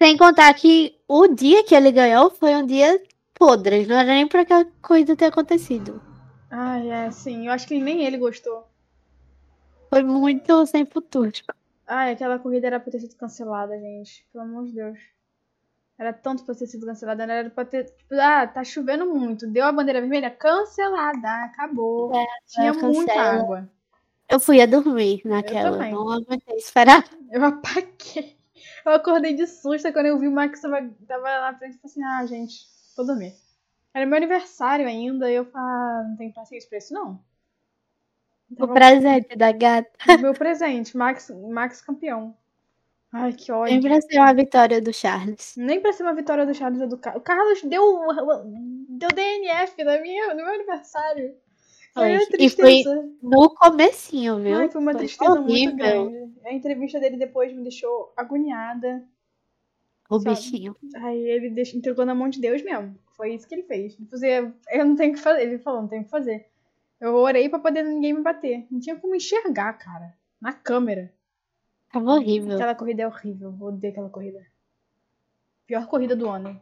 Sem 0.00 0.16
contar 0.16 0.52
que 0.54 0.94
o 1.08 1.26
dia 1.28 1.64
que 1.64 1.74
ele 1.74 1.90
ganhou 1.90 2.30
foi 2.30 2.54
um 2.54 2.66
dia 2.66 3.02
podre. 3.34 3.86
Não 3.86 3.96
era 3.96 4.08
nem 4.08 4.28
pra 4.28 4.42
aquela 4.42 4.66
corrida 4.82 5.16
ter 5.16 5.26
acontecido. 5.26 6.02
Ai, 6.50 6.90
é, 6.90 7.10
sim. 7.10 7.46
Eu 7.46 7.52
acho 7.52 7.66
que 7.66 7.78
nem 7.78 8.04
ele 8.04 8.18
gostou. 8.18 8.66
Foi 9.90 10.02
muito 10.02 10.66
sem 10.66 10.84
futuro. 10.84 11.32
Ai, 11.86 12.12
aquela 12.12 12.38
corrida 12.38 12.66
era 12.66 12.80
pra 12.80 12.90
ter 12.90 13.00
sido 13.00 13.16
cancelada, 13.16 13.78
gente. 13.78 14.26
Pelo 14.32 14.44
amor 14.44 14.64
de 14.64 14.72
Deus. 14.72 14.98
Era 15.98 16.12
tanto 16.12 16.44
pra 16.44 16.54
ter 16.54 16.66
sido 16.66 16.84
cancelada, 16.84 17.26
né? 17.26 17.38
Era 17.38 17.50
pra 17.50 17.64
ter. 17.64 17.84
Tipo, 17.84 18.14
ah, 18.20 18.46
tá 18.46 18.62
chovendo 18.64 19.06
muito. 19.06 19.46
Deu 19.46 19.64
a 19.64 19.72
bandeira 19.72 20.00
vermelha? 20.00 20.30
Cancelada. 20.30 21.44
Acabou. 21.44 22.14
É, 22.14 22.26
Tinha 22.46 22.72
muita 22.72 23.12
água. 23.12 23.68
Eu 24.28 24.40
fui 24.40 24.60
a 24.60 24.66
dormir 24.66 25.22
naquela. 25.24 25.70
também. 25.72 25.92
Não 25.92 26.10
aguentei 26.10 26.56
esperar. 26.56 27.04
Eu 27.30 27.44
apaguei. 27.44 28.36
Eu 28.84 28.92
acordei 28.92 29.34
de 29.34 29.46
susto 29.46 29.92
quando 29.92 30.06
eu 30.06 30.18
vi 30.18 30.28
o 30.28 30.32
Max 30.32 30.60
tava, 30.60 30.76
tava 31.08 31.22
lá 31.22 31.52
na 31.52 31.58
frente 31.58 31.76
e 31.76 31.78
falei 31.78 31.90
assim, 31.90 32.04
ah, 32.04 32.26
gente, 32.26 32.66
vou 32.96 33.06
dormir. 33.06 33.34
Era 33.96 34.04
meu 34.04 34.18
aniversário 34.18 34.86
ainda, 34.86 35.32
e 35.32 35.36
eu 35.36 35.46
falei, 35.46 35.66
ah, 35.66 36.06
não 36.10 36.16
tem 36.16 36.30
paciência 36.30 36.68
pra 36.68 36.76
isso, 36.76 36.92
não. 36.92 37.18
O 38.50 38.56
Tava 38.56 38.74
presente 38.74 39.34
da 39.34 39.50
gata. 39.52 40.18
meu 40.20 40.34
presente, 40.34 40.94
Max, 40.94 41.30
Max 41.30 41.80
campeão. 41.80 42.36
Ai, 43.10 43.32
que 43.32 43.50
ódio. 43.50 43.72
Sempre 43.72 43.94
assim 43.96 44.18
uma 44.18 44.34
vitória 44.34 44.82
do 44.82 44.92
Charles. 44.92 45.54
Nem 45.56 45.80
pra 45.80 45.94
ser 45.94 46.02
uma 46.02 46.12
vitória 46.14 46.44
do 46.44 46.52
Charles 46.52 46.82
ou 46.82 46.88
do 46.88 46.98
Carlos. 46.98 47.22
O 47.22 47.24
Carlos 47.24 47.62
deu, 47.62 48.00
deu 48.90 49.08
DNF 49.14 49.82
na 49.82 49.98
minha, 49.98 50.28
no 50.34 50.44
meu 50.44 50.52
aniversário. 50.54 51.34
Foi 51.94 52.10
uma 52.10 52.18
Foi. 52.18 52.26
E 52.26 52.28
tristeza. 52.28 53.08
No 53.22 53.48
comecinho, 53.54 54.38
viu? 54.40 54.58
Ai, 54.58 54.68
foi 54.68 54.82
uma 54.82 54.92
Foi 54.92 54.98
tristeza 55.00 55.30
muito 55.36 55.48
horrível. 55.48 55.76
grande. 56.10 56.32
A 56.44 56.52
entrevista 56.52 57.00
dele 57.00 57.16
depois 57.16 57.50
me 57.50 57.62
deixou 57.62 58.12
agoniada. 58.14 59.02
O 60.10 60.20
Sabe? 60.20 60.34
bichinho. 60.36 60.76
Aí 60.96 61.18
ele 61.30 61.48
deixou, 61.48 61.78
entregou 61.78 62.04
na 62.04 62.14
mão 62.14 62.28
de 62.28 62.38
Deus 62.38 62.62
mesmo. 62.62 62.94
Foi 63.16 63.34
isso 63.34 63.48
que 63.48 63.54
ele 63.54 63.62
fez. 63.62 63.96
Ele 64.22 64.52
eu 64.70 64.84
não 64.84 64.94
tenho 64.96 65.12
o 65.12 65.14
que 65.14 65.20
fazer. 65.20 65.42
Ele 65.42 65.58
falou, 65.58 65.82
não 65.82 65.88
tenho 65.88 66.02
o 66.02 66.04
que 66.04 66.10
fazer. 66.10 66.46
Eu 67.00 67.14
orei 67.14 67.48
pra 67.48 67.58
poder 67.58 67.82
ninguém 67.82 68.12
me 68.14 68.22
bater. 68.22 68.66
Não 68.70 68.78
tinha 68.80 68.96
como 68.96 69.14
enxergar, 69.14 69.72
cara. 69.74 70.14
Na 70.40 70.52
câmera. 70.52 71.12
Tava 71.92 72.12
horrível. 72.14 72.54
Aquela 72.54 72.74
corrida 72.74 73.02
é 73.02 73.06
horrível. 73.06 73.54
Eu 73.58 73.66
odeio 73.66 73.92
aquela 73.92 74.10
corrida. 74.10 74.46
Pior 75.66 75.86
corrida 75.86 76.14
do 76.14 76.28
ano. 76.28 76.60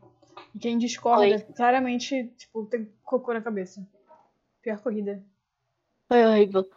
E 0.55 0.59
quem 0.59 0.79
discorda, 0.79 1.41
claramente, 1.57 2.29
tipo, 2.37 2.65
tem 2.67 2.91
cocô 3.03 3.33
na 3.33 3.41
cabeça. 3.43 3.87
Pior 4.63 4.81
corrida. 4.81 5.23
Foi 6.09 6.25
horrível. 6.25 6.69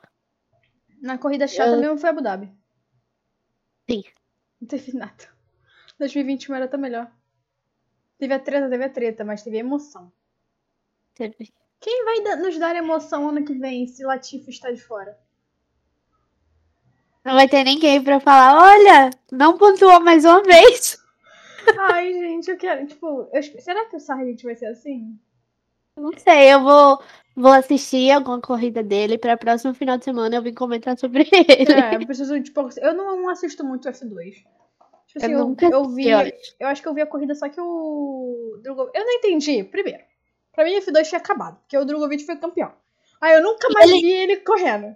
Na 1.01 1.17
corrida 1.17 1.47
chata 1.47 1.71
Eu- 1.71 1.80
mesmo 1.82 1.97
foi 1.97 2.10
Abu 2.10 2.21
Dhabi. 2.21 2.51
Sim. 3.89 4.04
Não 4.60 4.67
teve 4.67 4.93
nada. 4.97 5.30
2021 5.99 6.56
era 6.56 6.65
até 6.65 6.78
melhor. 6.78 7.12
Teve 8.17 8.34
a 8.34 8.39
treta, 8.39 8.69
teve 8.69 8.84
a 8.84 8.89
treta, 8.89 9.23
mas 9.23 9.43
teve 9.43 9.58
emoção. 9.58 10.12
Teve. 11.13 11.51
Quem 11.80 12.06
vai 12.06 12.36
nos 12.38 12.58
dar 12.58 12.75
emoção 12.75 13.30
ano 13.30 13.45
que 13.45 13.53
vem 13.53 13.88
se 13.88 14.03
Latifi 14.03 14.49
está 14.49 14.71
de 14.71 14.82
fora? 14.82 15.17
Não 17.23 17.36
vai 17.36 17.47
ter 17.47 17.63
ninguém 17.63 18.01
pra 18.01 18.19
falar, 18.19 18.58
olha, 18.58 19.10
não 19.32 19.58
pontuou 19.58 19.99
mais 19.99 20.25
uma 20.25 20.41
vez. 20.41 20.97
Ai, 21.91 22.13
gente, 22.13 22.49
eu 22.49 22.58
quero. 22.58 22.88
Tipo, 22.88 23.30
eu 23.34 23.43
será 23.43 23.86
que 23.86 23.97
o 23.97 23.99
Sargent 23.99 24.41
vai 24.43 24.56
ser 24.56 24.67
assim? 24.67 25.19
Não 25.97 26.12
sei, 26.17 26.53
eu 26.53 26.62
vou, 26.62 27.01
vou 27.36 27.51
assistir 27.51 28.12
alguma 28.12 28.39
corrida 28.39 28.82
dele 28.82 29.17
pra 29.17 29.36
próximo 29.36 29.73
final 29.73 29.97
de 29.97 30.06
semana 30.06 30.36
eu 30.36 30.41
vim 30.41 30.53
comentar 30.53 30.97
sobre 30.97 31.27
ele. 31.32 31.73
É, 31.73 31.95
eu 31.95 32.06
preciso, 32.06 32.41
tipo, 32.41 32.69
eu 32.77 32.93
não 32.93 33.27
assisto 33.30 33.63
muito 33.65 33.89
F2. 33.89 34.45
Tipo 35.17 35.25
assim, 35.25 35.65
Eu 35.65 35.71
eu, 35.71 35.89
vi. 35.89 36.08
eu 36.10 36.67
acho. 36.67 36.82
Que 36.82 36.88
eu 36.88 36.93
vi 36.93 37.01
a 37.01 37.06
corrida 37.08 37.36
só 37.36 37.47
que 37.49 37.60
o. 37.60 38.60
Drogo- 38.63 38.89
Eu 38.93 39.03
não 39.06 39.12
entendi. 39.13 39.63
Primeiro, 39.63 40.03
pra 40.53 40.63
mim 40.63 40.75
F2 40.80 41.08
tinha 41.08 41.19
acabado, 41.19 41.58
porque 41.62 41.77
o 41.77 41.86
Drogovic 41.86 42.25
foi 42.25 42.36
campeão. 42.38 42.71
Aí 43.21 43.36
eu 43.36 43.43
nunca 43.43 43.67
mais 43.69 43.89
Ele- 43.89 44.01
vi 44.01 44.12
ele 44.12 44.38
correndo. 44.38 44.95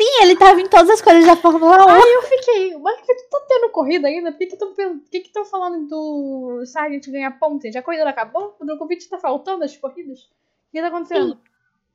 Sim, 0.00 0.22
ele 0.22 0.34
tava 0.36 0.58
em 0.60 0.66
todas 0.66 0.88
as 0.88 1.02
coisas 1.02 1.26
da 1.26 1.36
Fórmula 1.36 1.84
1. 1.84 1.88
Aí 1.90 2.12
eu 2.14 2.22
fiquei, 2.22 2.78
mas 2.78 3.00
que 3.02 3.14
tá 3.28 3.38
tendo 3.46 3.68
corrida 3.70 4.08
ainda? 4.08 4.32
Por 4.32 4.38
que 4.38 4.44
estão 4.44 4.72
por 4.72 5.00
que 5.10 5.20
que 5.20 5.30
tão 5.30 5.44
falando 5.44 5.86
do 5.86 6.64
Sargent 6.64 7.06
ganhar 7.08 7.38
pontos? 7.38 7.64
gente? 7.64 7.76
A 7.76 7.82
corrida 7.82 8.04
não 8.04 8.10
acabou? 8.10 8.56
O 8.58 8.64
Drogovic 8.64 9.06
tá 9.10 9.18
faltando 9.18 9.62
as 9.62 9.76
corridas? 9.76 10.20
O 10.22 10.72
que 10.72 10.80
tá 10.80 10.86
acontecendo? 10.88 11.38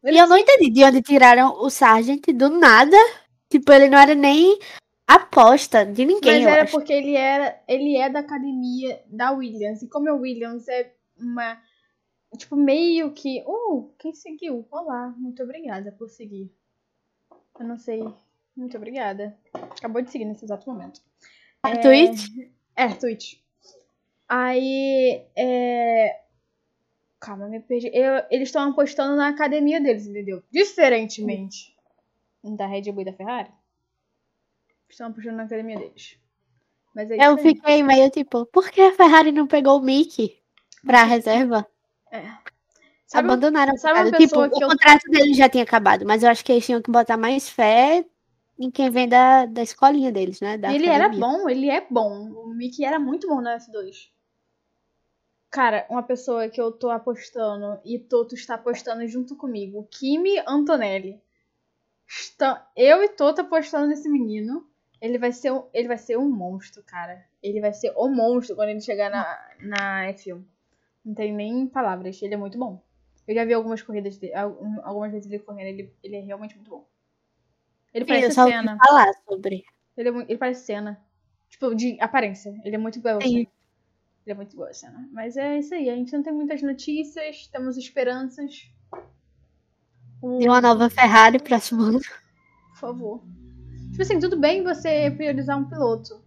E 0.04 0.15
eu 0.15 0.28
não 0.28 0.38
entendi 0.38 0.70
de 0.70 0.84
onde 0.84 1.02
tiraram 1.02 1.56
o 1.60 1.68
Sargent 1.72 2.24
do 2.28 2.48
nada. 2.50 2.96
Tipo, 3.50 3.72
ele 3.74 3.89
não 3.89 3.98
era 3.98 4.13
nem 4.13 4.60
aposta 5.08 5.86
de 5.86 6.06
ninguém, 6.06 6.44
Mas 6.44 6.54
era 6.54 6.65
porque 6.70 6.91
ele 6.94 7.15
era, 7.15 7.62
ele 7.68 7.96
é 7.96 8.10
da 8.10 8.20
academia 8.20 9.02
da 9.08 9.32
Williams. 9.32 9.82
E 9.82 9.88
como 9.88 10.10
a 10.10 10.13
Williams 10.13 10.68
é 10.68 10.94
uma. 11.18 11.62
Tipo, 12.38 12.56
meio 12.56 13.12
que. 13.13 13.44
Uh, 13.48 13.94
quem 13.98 14.13
seguiu? 14.13 14.68
Olá, 14.72 15.13
muito 15.18 15.41
obrigada 15.44 15.91
por 15.91 16.10
seguir. 16.10 16.52
Eu 17.60 17.65
não 17.65 17.78
sei. 17.78 18.04
Muito 18.56 18.76
obrigada. 18.78 19.38
Acabou 19.54 20.02
de 20.02 20.10
seguir 20.12 20.26
nesse 20.26 20.46
exato 20.46 20.70
momento. 20.70 21.02
A 21.63 21.70
É, 21.72 21.78
Twitch? 21.78 22.28
É, 22.76 22.88
Twitch. 22.89 23.36
Aí. 24.28 25.26
É... 25.36 26.22
Calma, 27.20 27.48
me 27.48 27.60
perdi. 27.60 27.89
Eu- 27.94 28.24
eles 28.30 28.50
estão 28.50 28.70
apostando 28.70 29.15
na 29.15 29.30
academia 29.30 29.80
deles, 29.82 30.06
entendeu? 30.06 30.44
Diferentemente 30.52 31.76
da 32.44 32.68
Red 32.68 32.91
Bull 32.91 33.02
e 33.02 33.06
da 33.06 33.13
Ferrari. 33.13 33.50
Estão 34.89 35.08
apostando 35.08 35.38
na 35.38 35.43
academia 35.43 35.78
deles. 35.78 36.17
Mas 36.93 37.12
é 37.12 37.17
Eu 37.28 37.38
fiquei 37.38 37.84
meio 37.84 38.10
tipo, 38.10 38.45
por 38.45 38.69
que 38.69 38.80
a 38.82 38.93
Ferrari 38.93 39.32
não 39.32 39.48
pegou 39.48 39.78
o 39.80 39.84
Mickey 39.84 40.39
pra 40.86 41.04
reserva? 41.04 41.67
É. 42.12 42.21
Sabe, 43.08 43.28
Abandonaram. 43.28 43.78
sabe 43.78 44.00
uma 44.00 44.06
tipo, 44.06 44.17
pessoa 44.17 44.48
o 44.48 44.52
que 44.52 44.63
eu- 44.63 44.67
contrato 44.69 45.04
dele 45.10 45.34
já 45.34 45.48
tinha 45.50 45.63
acabado, 45.63 46.06
mas 46.06 46.24
eu 46.24 46.30
acho 46.30 46.43
que 46.43 46.52
eles 46.52 46.65
tinham 46.65 46.82
que 46.82 46.89
botar 46.91 47.17
mais 47.17 47.48
fé 47.50 48.06
em 48.58 48.71
quem 48.71 48.89
vem 48.89 49.08
da, 49.08 49.45
da 49.45 49.62
escolinha 49.62 50.12
deles, 50.12 50.39
né? 50.41 50.58
Da 50.58 50.74
ele 50.74 50.88
era 50.88 51.10
bom, 51.10 51.50
ele 51.50 51.69
é 51.69 51.86
bom. 51.89 52.30
O 52.32 52.48
Mickey 52.54 52.86
era 52.86 52.98
muito 52.98 53.28
bom 53.28 53.41
na 53.41 53.58
F2. 53.60 54.10
Cara, 55.50 55.86
uma 55.89 56.04
pessoa 56.04 56.50
que 56.50 56.60
eu 56.60 56.71
tô 56.71 56.89
apostando 56.89 57.80
e 57.86 57.98
Toto 58.00 58.36
está 58.36 58.56
apostando 58.56 59.08
junto 59.08 59.36
comigo, 59.36 59.88
Kimi 59.91 60.39
Antonelli. 60.48 61.21
Está- 62.08 62.69
Eu 62.76 63.04
e 63.04 63.10
Toto 63.10 63.41
apostando 63.41 63.88
nesse 63.88 64.10
menino. 64.10 64.67
Ele 65.06 65.20
vai 65.20 65.32
ser 65.32 65.52
um, 65.52 65.63
ele 65.72 65.88
vai 65.88 65.98
ser 66.00 66.18
um 66.18 66.28
monstro, 66.28 66.82
cara. 66.84 67.24
Ele 67.44 67.62
vai 67.62 67.72
ser 67.72 67.94
o 67.96 68.08
monstro 68.10 68.56
quando 68.56 68.70
ele 68.70 68.82
chegar 68.82 69.12
na, 69.12 69.39
na 69.60 70.08
F1. 70.13 70.44
Não 71.06 71.13
tem 71.13 71.32
nem 71.32 71.68
palavras. 71.68 72.20
Ele 72.24 72.34
é 72.34 72.38
muito 72.38 72.58
bom. 72.58 72.82
Eu 73.28 73.36
já 73.36 73.46
vi 73.46 73.54
algumas 73.54 73.84
corridas 73.84 74.18
dele, 74.18 74.34
algum- 74.34 74.82
algumas 74.84 75.12
vezes 75.12 75.30
ele 75.32 75.44
correndo. 75.44 75.68
Ele, 75.68 75.94
ele 76.02 76.15
é 76.15 76.22
realmente 76.22 76.56
muito 76.56 76.72
bom. 76.72 76.88
Ele 77.94 78.04
Sim, 78.06 78.12
eu 78.13 78.18
parece 78.20 78.34
só 78.36 78.41
ouvi 78.46 78.54
cena. 78.56 78.78
falar 78.84 79.13
sobre. 79.30 79.63
Ele, 79.96 80.10
é 80.10 80.12
ele 80.28 80.38
parece 80.38 80.65
cena. 80.65 81.00
Tipo, 81.50 81.76
de 81.76 81.98
aparência. 82.02 82.60
Ele 82.63 82.76
é 82.76 82.80
muito 82.80 83.00
boa. 83.00 83.22
Sim. 83.22 83.38
Ele 84.26 84.32
é 84.32 84.34
muito 84.34 84.56
boa 84.56 84.74
cena. 84.74 85.08
Mas 85.12 85.38
é 85.38 85.60
isso 85.60 85.76
aí. 85.76 85.88
A 85.88 85.96
gente 85.96 86.12
não 86.13 86.24
tem 86.24 86.34
muitas 86.34 86.63
notícias. 86.63 87.46
Temos 87.48 87.78
esperanças. 87.78 88.72
De 90.39 90.50
uma 90.50 90.60
nova 90.60 90.89
Ferrari 90.89 91.38
próximo 91.38 91.84
ano. 91.84 92.00
Por 92.70 92.78
favor. 92.80 93.24
Tipo 93.96 94.04
assim, 94.04 94.20
tudo 94.20 94.36
bem 94.38 94.62
você 94.62 95.10
priorizar 95.10 95.58
um 95.58 95.70
piloto. 95.70 96.22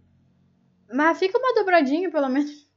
Mas 0.91 1.19
fica 1.19 1.37
uma 1.37 1.53
dobradinha, 1.53 2.09
pelo 2.09 2.27
menos. 2.27 2.67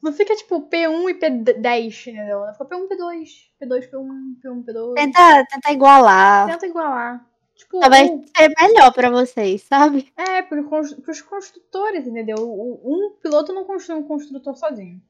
Não 0.00 0.12
fica 0.12 0.36
tipo 0.36 0.68
P1 0.68 1.10
e 1.10 1.14
P10, 1.14 2.06
entendeu? 2.12 2.44
Fica 2.52 2.64
P1, 2.64 2.86
P2, 2.86 3.28
P2, 3.60 3.90
P1, 3.90 4.36
P1, 4.40 4.64
P2. 4.64 4.94
Tenta, 4.94 5.44
tenta 5.50 5.72
igualar. 5.72 6.46
Tenta 6.48 6.66
igualar. 6.68 7.26
Tipo, 7.56 7.80
Talvez 7.80 8.08
o- 8.08 8.22
ser 8.36 8.54
melhor 8.62 8.92
pra 8.92 9.10
vocês, 9.10 9.62
sabe? 9.64 10.12
É, 10.16 10.42
pros 10.42 11.20
construtores, 11.22 12.06
entendeu? 12.06 12.36
Um 12.38 13.16
piloto 13.20 13.52
não 13.52 13.64
construi 13.64 13.98
um 13.98 14.04
construtor 14.04 14.54
sozinho. 14.54 15.02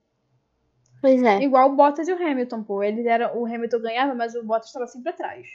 Pois 1.02 1.22
é. 1.22 1.42
Igual 1.42 1.68
o 1.72 1.76
Bottas 1.76 2.08
e 2.08 2.12
o 2.14 2.16
Hamilton, 2.16 2.62
pô. 2.62 2.82
Eles 2.82 3.04
eram, 3.04 3.38
o 3.38 3.44
Hamilton 3.44 3.80
ganhava, 3.80 4.14
mas 4.14 4.34
o 4.34 4.42
Bottas 4.42 4.68
estava 4.68 4.86
sempre 4.86 5.10
atrás. 5.10 5.46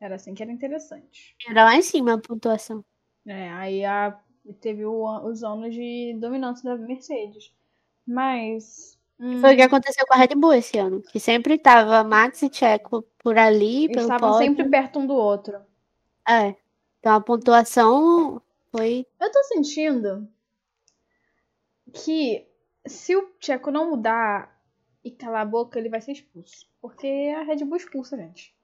Era 0.00 0.16
assim 0.16 0.34
que 0.34 0.42
era 0.42 0.52
interessante. 0.52 1.36
Era 1.48 1.64
lá 1.64 1.74
em 1.76 1.82
cima 1.82 2.14
a 2.14 2.18
pontuação. 2.18 2.84
É, 3.26 3.50
aí 3.50 3.84
a, 3.84 4.18
teve 4.60 4.84
o- 4.84 5.24
os 5.26 5.42
anos 5.44 5.74
de 5.74 6.14
dominância 6.18 6.64
da 6.64 6.76
Mercedes. 6.86 7.52
Mas. 8.06 8.98
hum, 9.18 9.40
Foi 9.40 9.54
o 9.54 9.56
que 9.56 9.62
aconteceu 9.62 10.06
com 10.06 10.14
a 10.14 10.16
Red 10.16 10.34
Bull 10.36 10.54
esse 10.54 10.78
ano. 10.78 11.02
Que 11.02 11.20
sempre 11.20 11.58
tava 11.58 12.02
Max 12.04 12.42
e 12.42 12.50
Checo 12.52 13.02
por 13.18 13.36
ali, 13.38 13.88
eles 13.88 13.92
pelo 13.92 14.00
estavam 14.02 14.30
pódio. 14.32 14.46
sempre 14.46 14.68
perto 14.68 14.98
um 14.98 15.06
do 15.06 15.14
outro. 15.14 15.60
É. 16.28 16.54
Então 17.00 17.14
a 17.14 17.20
pontuação 17.20 18.40
foi. 18.70 19.06
Eu 19.20 19.30
tô 19.30 19.42
sentindo 19.44 20.28
que 21.92 22.46
se 22.86 23.16
o 23.16 23.22
Tcheco 23.40 23.70
não 23.70 23.90
mudar 23.90 24.58
e 25.04 25.10
calar 25.10 25.42
a 25.42 25.44
boca, 25.44 25.78
ele 25.78 25.88
vai 25.88 26.00
ser 26.00 26.12
expulso. 26.12 26.66
Porque 26.80 27.06
a 27.36 27.42
Red 27.42 27.64
Bull 27.64 27.76
expulsa, 27.76 28.16
gente. 28.16 28.54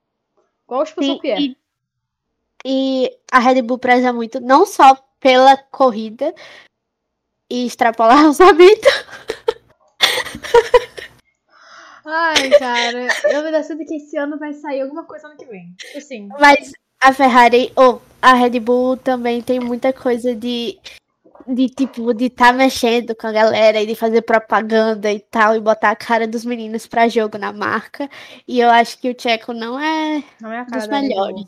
Igual 0.66 0.82
expulsou 0.82 1.12
o 1.12 1.16
Sim, 1.16 1.22
Pierre. 1.22 1.56
e, 2.64 3.06
e 3.06 3.18
a 3.30 3.38
Red 3.38 3.62
Bull 3.62 3.78
preza 3.78 4.12
muito, 4.12 4.40
não 4.40 4.64
só 4.66 4.94
pela 5.20 5.56
corrida 5.56 6.34
e 7.50 7.66
extrapolar 7.66 8.24
o 8.24 8.28
orçamento, 8.28 8.88
Ai, 12.06 12.50
cara, 12.58 13.08
eu 13.32 13.42
me 13.42 13.50
dá 13.50 13.62
certo 13.62 13.84
que 13.86 13.96
esse 13.96 14.16
ano 14.18 14.38
vai 14.38 14.52
sair 14.52 14.82
alguma 14.82 15.04
coisa 15.04 15.26
ano 15.26 15.36
que 15.38 15.46
vem. 15.46 15.74
Tipo 15.78 15.98
Assim, 15.98 16.28
mas 16.38 16.72
a 17.00 17.12
Ferrari 17.14 17.72
ou 17.74 18.02
a 18.20 18.34
Red 18.34 18.60
Bull 18.60 18.96
também 18.96 19.40
tem 19.40 19.58
muita 19.58 19.92
coisa 19.92 20.34
de. 20.34 20.78
De 21.46 21.68
tipo, 21.68 22.14
de 22.14 22.30
tá 22.30 22.52
mexendo 22.52 23.14
com 23.14 23.26
a 23.26 23.32
galera 23.32 23.80
e 23.82 23.86
de 23.86 23.94
fazer 23.94 24.22
propaganda 24.22 25.12
e 25.12 25.20
tal, 25.20 25.54
e 25.54 25.60
botar 25.60 25.90
a 25.90 25.96
cara 25.96 26.26
dos 26.26 26.44
meninos 26.44 26.86
pra 26.86 27.08
jogo 27.08 27.36
na 27.36 27.52
marca. 27.52 28.08
E 28.48 28.60
eu 28.60 28.70
acho 28.70 28.98
que 28.98 29.10
o 29.10 29.14
Checo 29.18 29.52
não 29.52 29.78
é 29.78 30.24
não 30.40 30.50
é 30.50 30.60
a 30.60 30.64
cara 30.64 30.78
dos 30.80 30.88
melhores 30.88 31.44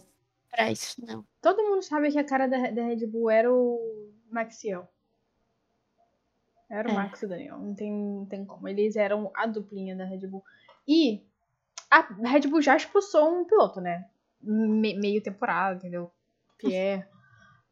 pra 0.51 0.71
isso, 0.71 1.05
não. 1.07 1.25
Todo 1.41 1.63
mundo 1.63 1.83
sabe 1.83 2.11
que 2.13 2.19
a 2.19 2.25
cara 2.25 2.47
da, 2.47 2.71
da 2.71 2.83
Red 2.85 3.07
Bull 3.07 3.31
era 3.31 3.51
o 3.53 4.11
Maxiel. 4.31 4.87
Era 6.69 6.89
o 6.89 6.93
É. 6.93 6.95
Max 6.95 7.23
e 7.23 7.27
o 7.27 7.29
Daniel. 7.29 7.59
Não 7.59 7.75
tem, 7.75 7.93
não 7.93 8.27
tem 8.27 8.45
como. 8.45 8.67
Eles 8.69 8.97
eram 8.97 9.31
a 9.35 9.47
duplinha 9.47 9.95
da 9.95 10.05
Red 10.05 10.27
Bull. 10.27 10.43
E 10.87 11.23
a 11.91 12.01
Red 12.29 12.49
Bull 12.49 12.61
já 12.61 12.77
expulsou 12.77 13.41
um 13.41 13.45
piloto, 13.45 13.81
né? 13.81 14.05
Me- 14.43 14.99
meio 14.99 15.23
temporada, 15.23 15.77
entendeu? 15.77 16.11
Pierre. 16.59 17.07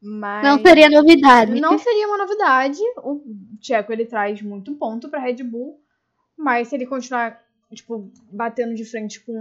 Mas. 0.05 0.45
Não 0.45 0.61
seria 0.61 0.91
novidade. 0.91 1.59
Não 1.59 1.79
seria 1.79 2.07
uma 2.07 2.19
novidade. 2.19 2.79
O 2.99 3.23
Tcheco 3.59 3.91
ele 3.91 4.05
traz 4.05 4.43
muito 4.43 4.75
ponto 4.75 5.09
pra 5.09 5.19
Red 5.19 5.43
Bull. 5.43 5.81
Mas 6.37 6.69
se 6.69 6.75
ele 6.75 6.85
continuar, 6.85 7.43
tipo, 7.73 8.13
batendo 8.31 8.75
de 8.75 8.85
frente 8.85 9.21
com 9.21 9.33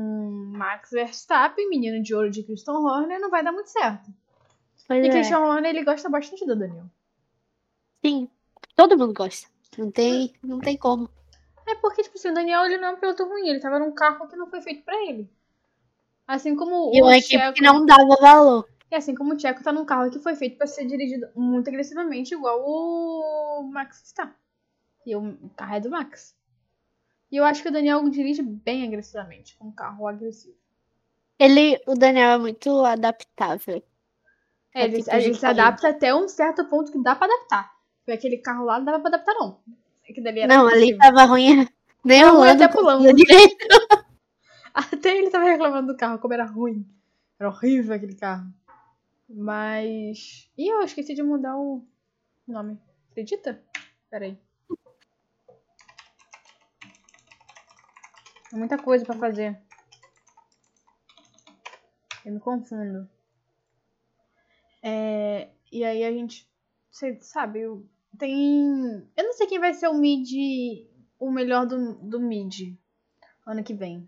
Max 0.56 0.91
Verstappen, 0.91 1.69
menino 1.69 2.02
de 2.02 2.15
ouro 2.15 2.30
de 2.30 2.43
Christian 2.43 2.76
Horner, 2.76 3.19
não 3.19 3.30
vai 3.30 3.43
dar 3.43 3.52
muito 3.52 3.67
certo. 3.69 4.10
Pois 4.88 5.04
E 5.04 5.10
é. 5.10 5.12
Christian 5.12 5.39
Horner, 5.39 5.71
ele 5.71 5.84
gosta 5.84 6.10
bastante 6.10 6.45
do 6.45 6.56
Daniel. 6.56 6.86
Sim, 8.06 8.30
todo 8.76 8.97
mundo 8.97 9.13
gosta. 9.13 9.49
Não 9.78 9.91
tem, 9.91 10.34
não 10.41 10.60
tem 10.60 10.78
como. 10.78 11.10
É 11.67 11.76
porque, 11.76 12.04
tipo 12.04 12.17
assim, 12.17 12.30
o 12.30 12.34
Daniel 12.34 12.65
ele 12.65 12.78
não 12.78 12.89
é 12.89 12.91
um 12.91 12.99
piloto 12.99 13.26
ruim. 13.26 13.49
Ele 13.49 13.60
tava 13.60 13.80
num 13.80 13.91
carro 13.91 14.28
que 14.28 14.36
não 14.36 14.47
foi 14.47 14.62
feito 14.62 14.84
pra 14.84 14.95
ele. 15.08 15.30
Assim 16.28 16.56
como 16.56 16.91
E 16.93 17.02
o 17.02 17.06
uma 17.06 17.17
equipe 17.17 17.38
Tcheco... 17.38 17.54
que 17.54 17.63
não 17.63 17.86
dava 17.86 18.15
valor. 18.21 18.69
E 18.94 18.96
assim 18.96 19.16
como 19.16 19.34
o 19.34 19.36
Tcheco 19.36 19.64
tá 19.64 19.72
num 19.72 19.86
carro 19.86 20.12
que 20.12 20.20
foi 20.20 20.36
feito 20.36 20.56
pra 20.56 20.68
ser 20.68 20.86
dirigido 20.86 21.28
muito 21.36 21.68
agressivamente, 21.68 22.36
igual 22.36 22.64
o 22.64 23.64
Max 23.64 24.04
está. 24.04 24.36
E 25.04 25.16
o 25.16 25.36
carro 25.58 25.74
é 25.74 25.80
do 25.80 25.90
Max. 25.90 26.36
E 27.32 27.38
eu 27.38 27.44
acho 27.44 27.64
que 27.64 27.70
o 27.70 27.72
Daniel 27.72 28.08
dirige 28.08 28.44
bem 28.44 28.86
agressivamente, 28.86 29.56
com 29.58 29.70
um 29.70 29.72
carro 29.72 30.08
agressivo. 30.08 30.56
Ele, 31.40 31.82
o 31.88 31.96
Daniel 31.96 32.34
é 32.34 32.38
muito 32.38 32.86
adaptável. 32.86 33.82
É, 34.76 34.84
ele, 34.84 34.98
tipo 35.02 35.16
ele 35.16 35.32
de 35.32 35.40
se 35.40 35.46
adapta 35.48 35.90
até 35.90 36.14
um 36.14 36.28
certo 36.28 36.64
ponto 36.66 36.92
que 36.92 37.02
dá 37.02 37.16
pra 37.16 37.26
adaptar. 37.26 37.74
Porque 37.98 38.12
aquele 38.12 38.38
carro 38.38 38.64
lá 38.64 38.78
não 38.78 38.86
dava 38.86 39.00
pra 39.00 39.08
adaptar, 39.08 39.34
não. 39.34 39.60
É 40.08 40.14
que 40.14 40.22
dali 40.22 40.42
era 40.42 40.56
Não, 40.56 40.68
ali 40.68 40.96
tava 41.00 41.24
ruim. 41.24 41.68
Nem 42.06 42.22
Tava 42.22 42.38
ruim 42.38 42.50
até 42.50 42.68
pro 42.68 42.84
conseguia 42.84 43.08
Lando. 43.08 43.16
direito. 43.16 43.58
Até 44.72 45.18
ele 45.18 45.30
tava 45.30 45.46
reclamando 45.46 45.94
do 45.94 45.98
carro, 45.98 46.18
como 46.18 46.34
era 46.34 46.46
ruim. 46.46 46.84
Era 47.40 47.50
horrível 47.50 47.96
aquele 47.96 48.16
carro. 48.16 48.52
Mas. 49.34 50.48
Ih, 50.56 50.67
eu 50.67 50.84
esqueci 50.84 51.15
de 51.15 51.24
mudar 51.24 51.58
o 51.58 51.84
nome. 52.48 52.80
Acredita? 53.10 53.63
Peraí. 54.10 54.39
É 58.54 58.56
muita 58.56 58.78
coisa 58.78 59.04
pra 59.04 59.17
fazer. 59.17 59.60
Eu 62.24 62.34
me 62.34 62.39
confundo. 62.39 63.10
É, 64.84 65.50
e 65.72 65.84
aí 65.84 66.04
a 66.04 66.12
gente. 66.12 66.48
Você 66.91 67.19
sabe, 67.22 67.62
tem. 68.19 69.10
Eu 69.17 69.24
não 69.24 69.34
sei 69.34 69.48
quem 69.48 69.60
vai 69.60 69.74
ser 69.74 69.88
o 69.88 69.96
mid. 69.96 70.30
O 71.19 71.32
melhor 71.32 71.65
do, 71.65 71.96
do 71.96 72.19
mid 72.19 72.78
ano 73.48 73.63
que 73.63 73.74
vem. 73.74 74.08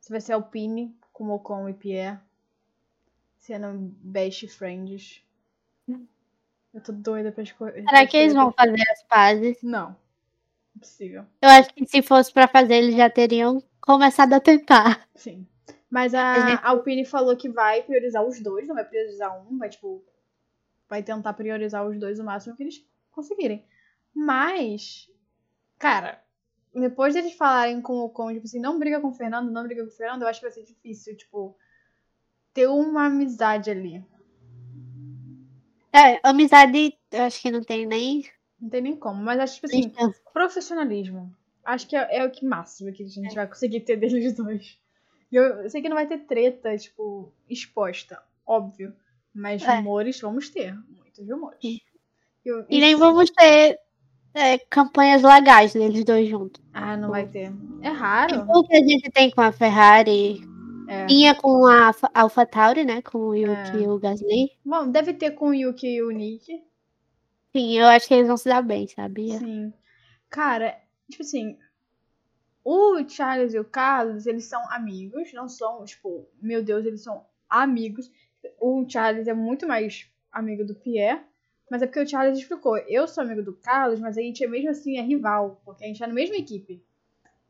Se 0.00 0.10
vai 0.10 0.20
ser 0.20 0.34
Alpine, 0.34 0.94
com 1.12 1.30
Ocon 1.30 1.68
e 1.68 1.74
Pierre. 1.74 2.20
Sendo 3.44 3.94
best 4.02 4.48
friends. 4.48 5.22
Eu 5.86 6.80
tô 6.82 6.92
doida 6.92 7.30
pra 7.30 7.42
escolher. 7.42 7.84
Será 7.84 8.06
que 8.06 8.16
eles 8.16 8.32
vão 8.32 8.50
fazer 8.50 8.82
as 8.90 9.02
pazes? 9.02 9.62
Não. 9.62 9.94
Impossível. 10.74 11.26
Eu 11.42 11.50
acho 11.50 11.72
que 11.74 11.86
se 11.86 12.00
fosse 12.00 12.32
pra 12.32 12.48
fazer, 12.48 12.76
eles 12.76 12.96
já 12.96 13.10
teriam 13.10 13.62
começado 13.82 14.32
a 14.32 14.40
tentar. 14.40 15.06
Sim. 15.14 15.46
Mas 15.90 16.14
A 16.14 16.32
a 16.32 16.48
gente- 16.50 16.64
Alpine 16.64 17.04
falou 17.04 17.36
que 17.36 17.50
vai 17.50 17.82
priorizar 17.82 18.24
os 18.24 18.40
dois, 18.40 18.66
não 18.66 18.74
vai 18.74 18.84
priorizar 18.86 19.46
um, 19.46 19.58
vai 19.58 19.68
tipo. 19.68 20.02
Vai 20.88 21.02
tentar 21.02 21.34
priorizar 21.34 21.86
os 21.86 21.98
dois 22.00 22.18
o 22.18 22.24
máximo 22.24 22.56
que 22.56 22.62
eles 22.62 22.82
conseguirem. 23.10 23.62
Mas, 24.14 25.10
cara, 25.78 26.18
depois 26.74 27.12
deles 27.12 27.34
falarem 27.34 27.82
com 27.82 27.92
o 27.92 28.04
Ocon, 28.06 28.32
tipo 28.32 28.46
assim, 28.46 28.58
não 28.58 28.78
briga 28.78 29.00
com 29.02 29.08
o 29.08 29.12
Fernando, 29.12 29.50
não 29.50 29.64
briga 29.64 29.82
com 29.82 29.88
o 29.90 29.92
Fernando, 29.92 30.22
eu 30.22 30.28
acho 30.28 30.40
que 30.40 30.46
vai 30.46 30.52
ser 30.52 30.64
difícil, 30.64 31.14
tipo, 31.14 31.54
ter 32.54 32.68
uma 32.68 33.06
amizade 33.06 33.70
ali. 33.70 34.02
É, 35.92 36.18
amizade, 36.22 36.96
eu 37.12 37.22
acho 37.22 37.40
que 37.40 37.50
não 37.50 37.62
tem 37.62 37.86
nem. 37.86 38.24
Não 38.60 38.68
tem 38.68 38.80
nem 38.82 38.96
como. 38.96 39.22
Mas 39.22 39.38
acho, 39.38 39.60
nem 39.70 39.80
assim, 39.86 39.94
chance. 39.94 40.20
profissionalismo. 40.32 41.32
Acho 41.64 41.86
que 41.86 41.96
é, 41.96 42.18
é 42.18 42.24
o 42.24 42.30
que 42.30 42.44
máximo 42.44 42.92
que 42.92 43.02
a 43.02 43.06
gente 43.06 43.34
vai 43.34 43.46
conseguir 43.46 43.80
ter 43.80 43.96
deles 43.96 44.32
dois. 44.34 44.78
E 45.30 45.36
eu, 45.36 45.42
eu 45.62 45.70
sei 45.70 45.80
que 45.82 45.88
não 45.88 45.96
vai 45.96 46.06
ter 46.06 46.18
treta, 46.18 46.76
tipo, 46.76 47.32
exposta, 47.48 48.20
óbvio. 48.46 48.92
Mas 49.34 49.62
É. 49.62 49.76
rumores 49.76 50.20
vamos 50.20 50.48
ter. 50.48 50.74
Muitos 50.88 51.28
rumores. 51.28 51.58
Sim. 51.60 51.78
Eu- 52.44 52.64
E 52.68 52.78
nem 52.80 52.94
vamos 52.94 53.30
ter 53.30 53.78
é, 54.34 54.58
campanhas 54.58 55.22
legais 55.22 55.72
deles 55.72 56.04
dois 56.04 56.28
juntos. 56.28 56.60
Ah, 56.72 56.96
não 56.96 57.10
vai 57.10 57.26
ter. 57.26 57.52
É 57.82 57.88
raro. 57.88 58.44
O 58.48 58.64
que 58.64 58.74
a 58.76 58.80
gente 58.80 59.10
tem 59.10 59.30
com 59.30 59.40
a 59.40 59.50
Ferrari, 59.52 60.40
É. 60.88 61.06
tinha 61.06 61.34
com 61.34 61.66
a 61.66 61.86
Alpha- 61.88 62.10
AlphaTauri, 62.14 62.84
né? 62.84 63.02
Com 63.02 63.18
o 63.18 63.34
Yuki 63.34 63.76
É. 63.78 63.80
e 63.82 63.88
o 63.88 63.98
Gasly. 63.98 64.50
Bom, 64.64 64.90
deve 64.90 65.14
ter 65.14 65.32
com 65.32 65.48
o 65.50 65.54
Yuki 65.54 65.86
e 65.86 66.02
o 66.02 66.10
Nick. 66.10 66.62
Sim, 67.56 67.78
eu 67.78 67.86
acho 67.86 68.08
que 68.08 68.14
eles 68.14 68.26
vão 68.26 68.36
se 68.36 68.48
dar 68.48 68.62
bem, 68.62 68.86
sabia? 68.88 69.38
Sim. 69.38 69.72
Cara, 70.28 70.76
tipo 71.10 71.22
assim, 71.22 71.56
o 72.64 73.06
Charles 73.08 73.54
e 73.54 73.58
o 73.58 73.64
Carlos, 73.64 74.26
eles 74.26 74.44
são 74.46 74.60
amigos, 74.72 75.32
não 75.32 75.48
são, 75.48 75.84
tipo, 75.84 76.26
meu 76.40 76.62
Deus, 76.62 76.84
eles 76.84 77.02
são 77.02 77.24
amigos. 77.48 78.10
O 78.60 78.84
Charles 78.88 79.28
é 79.28 79.34
muito 79.34 79.66
mais 79.66 80.06
amigo 80.32 80.64
do 80.64 80.74
Pierre, 80.74 81.20
mas 81.70 81.82
é 81.82 81.86
porque 81.86 82.00
o 82.00 82.06
Charles 82.08 82.38
explicou, 82.38 82.76
eu 82.76 83.06
sou 83.06 83.22
amigo 83.22 83.42
do 83.42 83.54
Carlos, 83.54 84.00
mas 84.00 84.18
a 84.18 84.20
gente 84.20 84.42
é 84.42 84.48
mesmo 84.48 84.70
assim 84.70 84.96
é 84.98 85.02
rival, 85.02 85.60
porque 85.64 85.84
a 85.84 85.86
gente 85.86 86.02
é 86.02 86.06
na 86.06 86.12
mesma 86.14 86.36
equipe. 86.36 86.82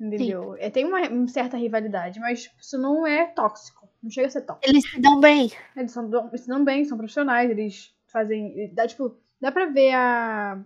Entendeu? 0.00 0.56
É, 0.58 0.68
tem 0.70 0.84
uma, 0.84 1.08
uma 1.08 1.28
certa 1.28 1.56
rivalidade, 1.56 2.18
mas 2.20 2.50
isso 2.60 2.76
não 2.78 3.06
é 3.06 3.26
tóxico. 3.26 3.88
Não 4.02 4.10
chega 4.10 4.26
a 4.26 4.30
ser 4.30 4.42
tóxico. 4.42 4.68
Eles 4.68 4.90
se 4.90 5.00
dão 5.00 5.20
bem. 5.20 5.50
Eles 5.76 5.92
são, 5.92 6.10
eles 6.28 6.40
se 6.42 6.48
dão 6.48 6.64
bem, 6.64 6.84
são 6.84 6.98
profissionais, 6.98 7.50
eles 7.50 7.94
fazem. 8.06 8.70
Dá, 8.74 8.86
tipo, 8.88 9.16
dá 9.40 9.52
pra 9.52 9.66
ver 9.66 9.92
a, 9.94 10.60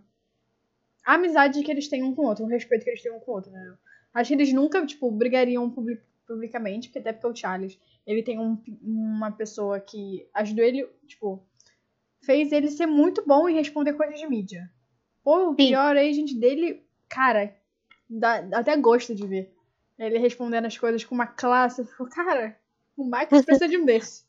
a 1.05 1.15
amizade 1.15 1.63
que 1.63 1.71
eles 1.71 1.89
têm 1.89 2.03
um 2.03 2.15
com 2.15 2.23
o 2.23 2.27
outro, 2.27 2.45
o 2.45 2.49
respeito 2.49 2.85
que 2.85 2.91
eles 2.91 3.03
têm 3.03 3.13
um 3.13 3.21
com 3.21 3.33
o 3.33 3.35
outro, 3.35 3.51
né? 3.51 3.75
Acho 4.15 4.29
que 4.29 4.35
eles 4.35 4.53
nunca, 4.53 4.85
tipo, 4.85 5.11
brigariam 5.11 5.71
public- 5.71 6.03
publicamente, 6.27 6.89
porque 6.89 6.99
até 6.99 7.13
porque 7.13 7.27
o 7.27 7.37
Charles, 7.37 7.79
ele 8.07 8.23
tem 8.23 8.39
um- 8.39 8.59
uma 8.83 9.31
pessoa 9.31 9.79
que 9.81 10.27
ajudou 10.35 10.65
ele, 10.65 10.87
tipo, 11.07 11.43
fez 12.23 12.51
ele 12.53 12.69
ser 12.71 12.87
muito 12.87 13.25
bom 13.27 13.49
em 13.49 13.55
responder 13.55 13.93
coisas 13.93 14.19
de 14.19 14.27
mídia. 14.27 14.71
Pô, 15.23 15.49
o 15.49 15.51
Sim. 15.51 15.57
pior 15.57 15.97
agent 15.97 16.33
dele 16.39 16.83
cara, 17.09 17.55
dá, 18.09 18.41
dá 18.41 18.59
até 18.59 18.77
gosto 18.77 19.15
de 19.15 19.27
ver. 19.27 19.55
Ele 19.99 20.19
respondendo 20.19 20.67
as 20.67 20.79
coisas 20.79 21.05
com 21.05 21.15
uma 21.15 21.27
classe. 21.27 21.81
Eu 21.81 21.87
fico, 21.87 22.09
cara, 22.09 22.57
o 22.97 23.05
Max 23.05 23.29
precisa 23.45 23.69
de 23.69 23.77
um 23.77 23.85
desse. 23.85 24.25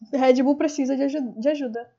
Red 0.12 0.42
Bull 0.42 0.56
precisa 0.56 0.96
de, 0.96 1.02
aju 1.02 1.34
de 1.38 1.48
ajuda. 1.48 1.90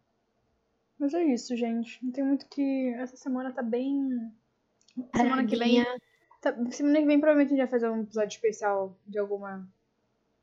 Mas 0.97 1.13
é 1.13 1.23
isso, 1.23 1.55
gente. 1.55 2.03
Não 2.03 2.11
tem 2.11 2.23
muito 2.23 2.45
que. 2.47 2.93
Essa 2.97 3.15
semana 3.15 3.51
tá 3.51 3.61
bem. 3.61 4.31
Semana 5.15 5.45
que 5.45 5.55
vem. 5.55 5.85
Tá... 6.41 6.53
Semana 6.71 6.99
que 6.99 7.05
vem 7.05 7.19
provavelmente 7.19 7.53
a 7.53 7.55
gente 7.55 7.59
vai 7.59 7.67
fazer 7.67 7.89
um 7.89 8.01
episódio 8.01 8.35
especial 8.35 8.97
de 9.07 9.17
alguma. 9.17 9.67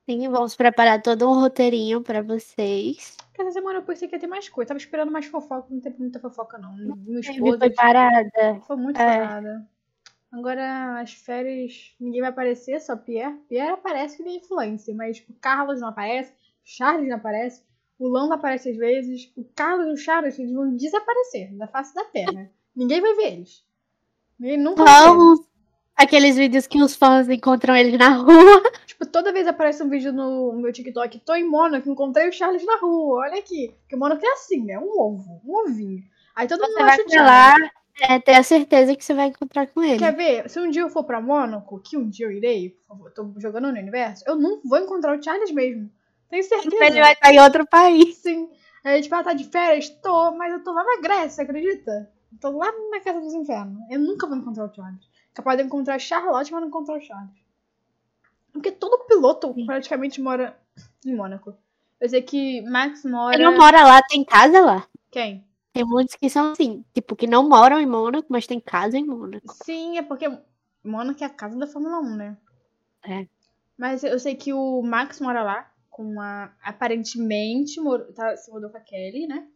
Sim, 0.06 0.28
vamos 0.28 0.54
preparar 0.54 1.02
todo 1.02 1.28
um 1.28 1.34
roteirinho 1.34 2.00
pra 2.00 2.22
vocês. 2.22 3.16
Essa 3.36 3.50
semana 3.50 3.80
eu 3.80 3.82
pensei 3.82 4.06
que 4.06 4.14
ia 4.14 4.20
ter 4.20 4.28
mais 4.28 4.48
coisa. 4.48 4.68
Tava 4.68 4.78
esperando 4.78 5.10
mais 5.10 5.26
fofoca, 5.26 5.66
não 5.68 5.80
teve 5.80 5.98
muita 5.98 6.20
fofoca, 6.20 6.56
não. 6.58 6.74
Meu 6.76 7.20
esposo. 7.20 7.58
Foi 7.58 7.70
parada. 7.70 8.60
Foi 8.66 8.76
muito 8.76 9.00
é. 9.00 9.18
parada. 9.18 9.68
Agora, 10.32 11.00
as 11.00 11.12
férias, 11.12 11.94
ninguém 11.98 12.20
vai 12.20 12.30
aparecer, 12.30 12.80
só 12.80 12.96
Pierre. 12.96 13.36
Pierre 13.48 13.72
aparece 13.72 14.16
que 14.16 14.22
nem 14.22 14.36
influencer, 14.36 14.94
mas 14.94 15.16
tipo, 15.16 15.32
Carlos 15.40 15.80
não 15.80 15.88
aparece, 15.88 16.32
Charles 16.64 17.08
não 17.08 17.16
aparece, 17.16 17.64
o 17.98 18.08
Lando 18.08 18.34
aparece 18.34 18.70
às 18.70 18.76
vezes, 18.76 19.32
o 19.36 19.44
Carlos 19.54 19.86
e 19.86 19.92
o 19.92 19.96
Charles 19.96 20.38
eles 20.38 20.52
vão 20.52 20.76
desaparecer 20.76 21.56
da 21.56 21.66
face 21.66 21.94
da 21.94 22.04
terra. 22.04 22.50
ninguém 22.76 23.00
vai 23.00 23.14
ver 23.14 23.32
eles. 23.32 23.64
Ninguém 24.38 24.58
nunca 24.58 24.84
Vamos. 24.84 25.40
Aqueles 25.96 26.36
vídeos 26.36 26.66
que 26.66 26.82
os 26.82 26.94
fãs 26.94 27.28
encontram 27.28 27.74
eles 27.74 27.98
na 27.98 28.10
rua. 28.10 28.62
Tipo, 28.86 29.06
toda 29.06 29.32
vez 29.32 29.46
aparece 29.46 29.82
um 29.82 29.90
vídeo 29.90 30.12
no 30.12 30.54
meu 30.54 30.72
TikTok, 30.72 31.18
tô 31.20 31.34
em 31.34 31.44
Mônaco, 31.44 31.88
encontrei 31.88 32.28
o 32.28 32.32
Charles 32.32 32.64
na 32.64 32.78
rua, 32.78 33.26
olha 33.26 33.38
aqui. 33.38 33.74
Porque 33.80 33.94
o 33.94 33.98
Mônaco 33.98 34.24
é 34.24 34.32
assim, 34.32 34.64
né? 34.64 34.78
Um 34.78 34.98
ovo, 34.98 35.42
um 35.44 35.54
ovinho. 35.54 36.02
Aí 36.34 36.48
todo 36.48 36.62
mundo 36.62 36.80
acha 36.80 37.02
o 37.02 37.10
Charles. 37.10 37.70
É, 38.00 38.18
ter 38.18 38.34
a 38.34 38.42
certeza 38.42 38.94
que 38.94 39.04
você 39.04 39.14
vai 39.14 39.28
encontrar 39.28 39.66
com 39.66 39.82
ele. 39.82 39.98
Quer 39.98 40.14
ver? 40.14 40.48
Se 40.48 40.60
um 40.60 40.70
dia 40.70 40.82
eu 40.82 40.90
for 40.90 41.04
pra 41.04 41.20
Mônaco, 41.20 41.80
que 41.80 41.96
um 41.96 42.08
dia 42.08 42.26
eu 42.26 42.30
irei, 42.30 42.70
por 42.70 42.88
favor, 42.88 43.10
tô 43.12 43.34
jogando 43.38 43.72
no 43.72 43.78
universo, 43.78 44.22
eu 44.26 44.36
não 44.36 44.60
vou 44.64 44.78
encontrar 44.78 45.18
o 45.18 45.22
Charles 45.22 45.50
mesmo. 45.50 45.90
Tenho 46.28 46.42
certeza. 46.42 46.84
Ele 46.84 47.00
vai 47.00 47.12
estar 47.12 47.32
em 47.32 47.40
outro 47.40 47.66
país. 47.66 48.16
Sim. 48.16 48.48
Aí, 48.84 49.02
tipo, 49.02 49.14
ela 49.14 49.24
tá 49.24 49.32
de 49.32 49.44
férias? 49.44 49.88
Tô, 49.88 50.32
mas 50.32 50.52
eu 50.52 50.62
tô 50.62 50.72
lá 50.72 50.84
na 50.84 51.00
Grécia, 51.00 51.42
acredita? 51.42 52.10
Eu 52.32 52.38
tô 52.40 52.50
lá 52.56 52.70
na 52.90 53.00
Casa 53.00 53.20
dos 53.20 53.34
Infernos. 53.34 53.78
Eu 53.90 53.98
nunca 53.98 54.26
vou 54.26 54.36
encontrar 54.36 54.64
o 54.64 54.74
Charles. 54.74 55.04
Capaz 55.36 55.58
de 55.58 55.64
encontrar 55.64 55.98
Charlotte, 55.98 56.50
mas 56.50 56.62
não 56.62 56.68
encontrar 56.68 56.96
o 56.96 57.00
Charles. 57.02 57.36
Porque 58.50 58.72
todo 58.72 59.04
piloto 59.04 59.54
praticamente 59.66 60.18
mora 60.18 60.58
em 61.04 61.14
Mônaco. 61.14 61.54
Eu 62.00 62.08
sei 62.08 62.22
que 62.22 62.62
Max 62.62 63.04
mora. 63.04 63.36
Ele 63.36 63.44
não 63.44 63.54
mora 63.54 63.84
lá, 63.84 64.00
tem 64.08 64.24
casa 64.24 64.62
lá. 64.62 64.88
Quem? 65.10 65.46
Tem 65.74 65.84
muitos 65.84 66.16
que 66.16 66.30
são 66.30 66.52
assim, 66.52 66.82
tipo, 66.94 67.14
que 67.14 67.26
não 67.26 67.46
moram 67.46 67.78
em 67.78 67.84
Mônaco, 67.84 68.26
mas 68.30 68.46
tem 68.46 68.58
casa 68.58 68.96
em 68.96 69.04
Mônaco. 69.04 69.52
Sim, 69.62 69.98
é 69.98 70.02
porque 70.02 70.26
Mônaco 70.82 71.22
é 71.22 71.26
a 71.26 71.30
casa 71.30 71.58
da 71.58 71.66
Fórmula 71.66 72.00
1, 72.00 72.16
né? 72.16 72.36
É. 73.06 73.26
Mas 73.76 74.04
eu 74.04 74.18
sei 74.18 74.36
que 74.36 74.54
o 74.54 74.80
Max 74.80 75.20
mora 75.20 75.42
lá, 75.42 75.70
com 75.90 76.18
a. 76.18 76.50
Aparentemente, 76.62 77.78
tá, 78.14 78.34
se 78.38 78.50
mudou 78.50 78.70
com 78.70 78.78
a 78.78 78.80
Kelly, 78.80 79.26
né? 79.26 79.46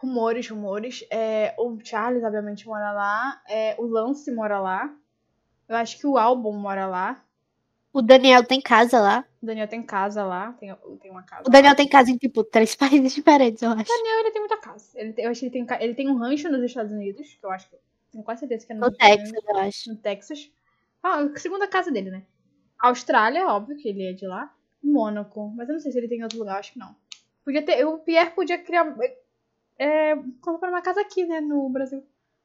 Rumores, 0.00 0.48
rumores. 0.48 1.04
É, 1.10 1.54
o 1.58 1.78
Charles, 1.82 2.22
obviamente, 2.22 2.66
mora 2.66 2.92
lá. 2.92 3.42
É, 3.48 3.74
o 3.78 3.86
Lance 3.86 4.30
mora 4.32 4.60
lá. 4.60 4.94
Eu 5.68 5.76
acho 5.76 5.98
que 5.98 6.06
o 6.06 6.16
Albon 6.16 6.52
mora 6.52 6.86
lá. 6.86 7.22
O 7.92 8.00
Daniel 8.00 8.44
tem 8.44 8.60
casa 8.60 9.00
lá. 9.00 9.24
O 9.42 9.46
Daniel 9.46 9.66
tem 9.66 9.82
casa 9.82 10.24
lá, 10.24 10.52
tem, 10.52 10.74
tem 11.00 11.10
uma 11.10 11.22
casa. 11.22 11.42
O 11.46 11.50
Daniel 11.50 11.72
lá. 11.72 11.76
tem 11.76 11.88
casa 11.88 12.10
em, 12.10 12.16
tipo, 12.16 12.44
três 12.44 12.74
países 12.76 13.14
diferentes, 13.14 13.62
eu 13.62 13.70
acho. 13.70 13.92
O 13.92 13.96
Daniel, 13.96 14.20
ele 14.20 14.30
tem 14.30 14.40
muita 14.40 14.56
casa. 14.56 14.86
Ele 14.94 15.12
tem, 15.12 15.24
eu 15.24 15.30
acho 15.30 15.40
que 15.40 15.46
ele 15.46 15.66
tem, 15.66 15.76
ele 15.80 15.94
tem 15.94 16.08
um 16.08 16.16
rancho 16.16 16.48
nos 16.48 16.62
Estados 16.62 16.92
Unidos, 16.92 17.36
que 17.38 17.44
eu 17.44 17.50
acho 17.50 17.68
que. 17.68 17.76
Tenho 18.10 18.24
quase 18.24 18.40
certeza 18.40 18.66
que 18.66 18.72
é 18.72 18.74
no, 18.76 18.86
no 18.86 18.92
Texas, 18.92 19.28
Unidos, 19.28 19.48
eu 19.48 19.56
acho. 19.58 19.90
No 19.90 19.96
Texas. 19.96 20.50
Ah, 21.02 21.28
segunda 21.36 21.66
casa 21.66 21.90
dele, 21.90 22.10
né? 22.10 22.22
Austrália, 22.78 23.46
óbvio 23.48 23.76
que 23.76 23.88
ele 23.88 24.06
é 24.06 24.12
de 24.12 24.26
lá. 24.26 24.52
Mônaco. 24.82 25.52
Mas 25.56 25.68
eu 25.68 25.74
não 25.74 25.80
sei 25.80 25.92
se 25.92 25.98
ele 25.98 26.08
tem 26.08 26.20
em 26.20 26.22
outro 26.22 26.38
lugar, 26.38 26.58
acho 26.58 26.72
que 26.72 26.78
não. 26.78 26.94
Podia 27.44 27.62
ter. 27.62 27.84
O 27.84 27.98
Pierre 27.98 28.30
podia 28.30 28.58
criar. 28.58 28.96
É, 29.78 30.16
comprar 30.40 30.70
uma 30.70 30.82
casa 30.82 31.00
aqui, 31.00 31.24
né, 31.24 31.40
no 31.40 31.68
Brasil. 31.70 32.04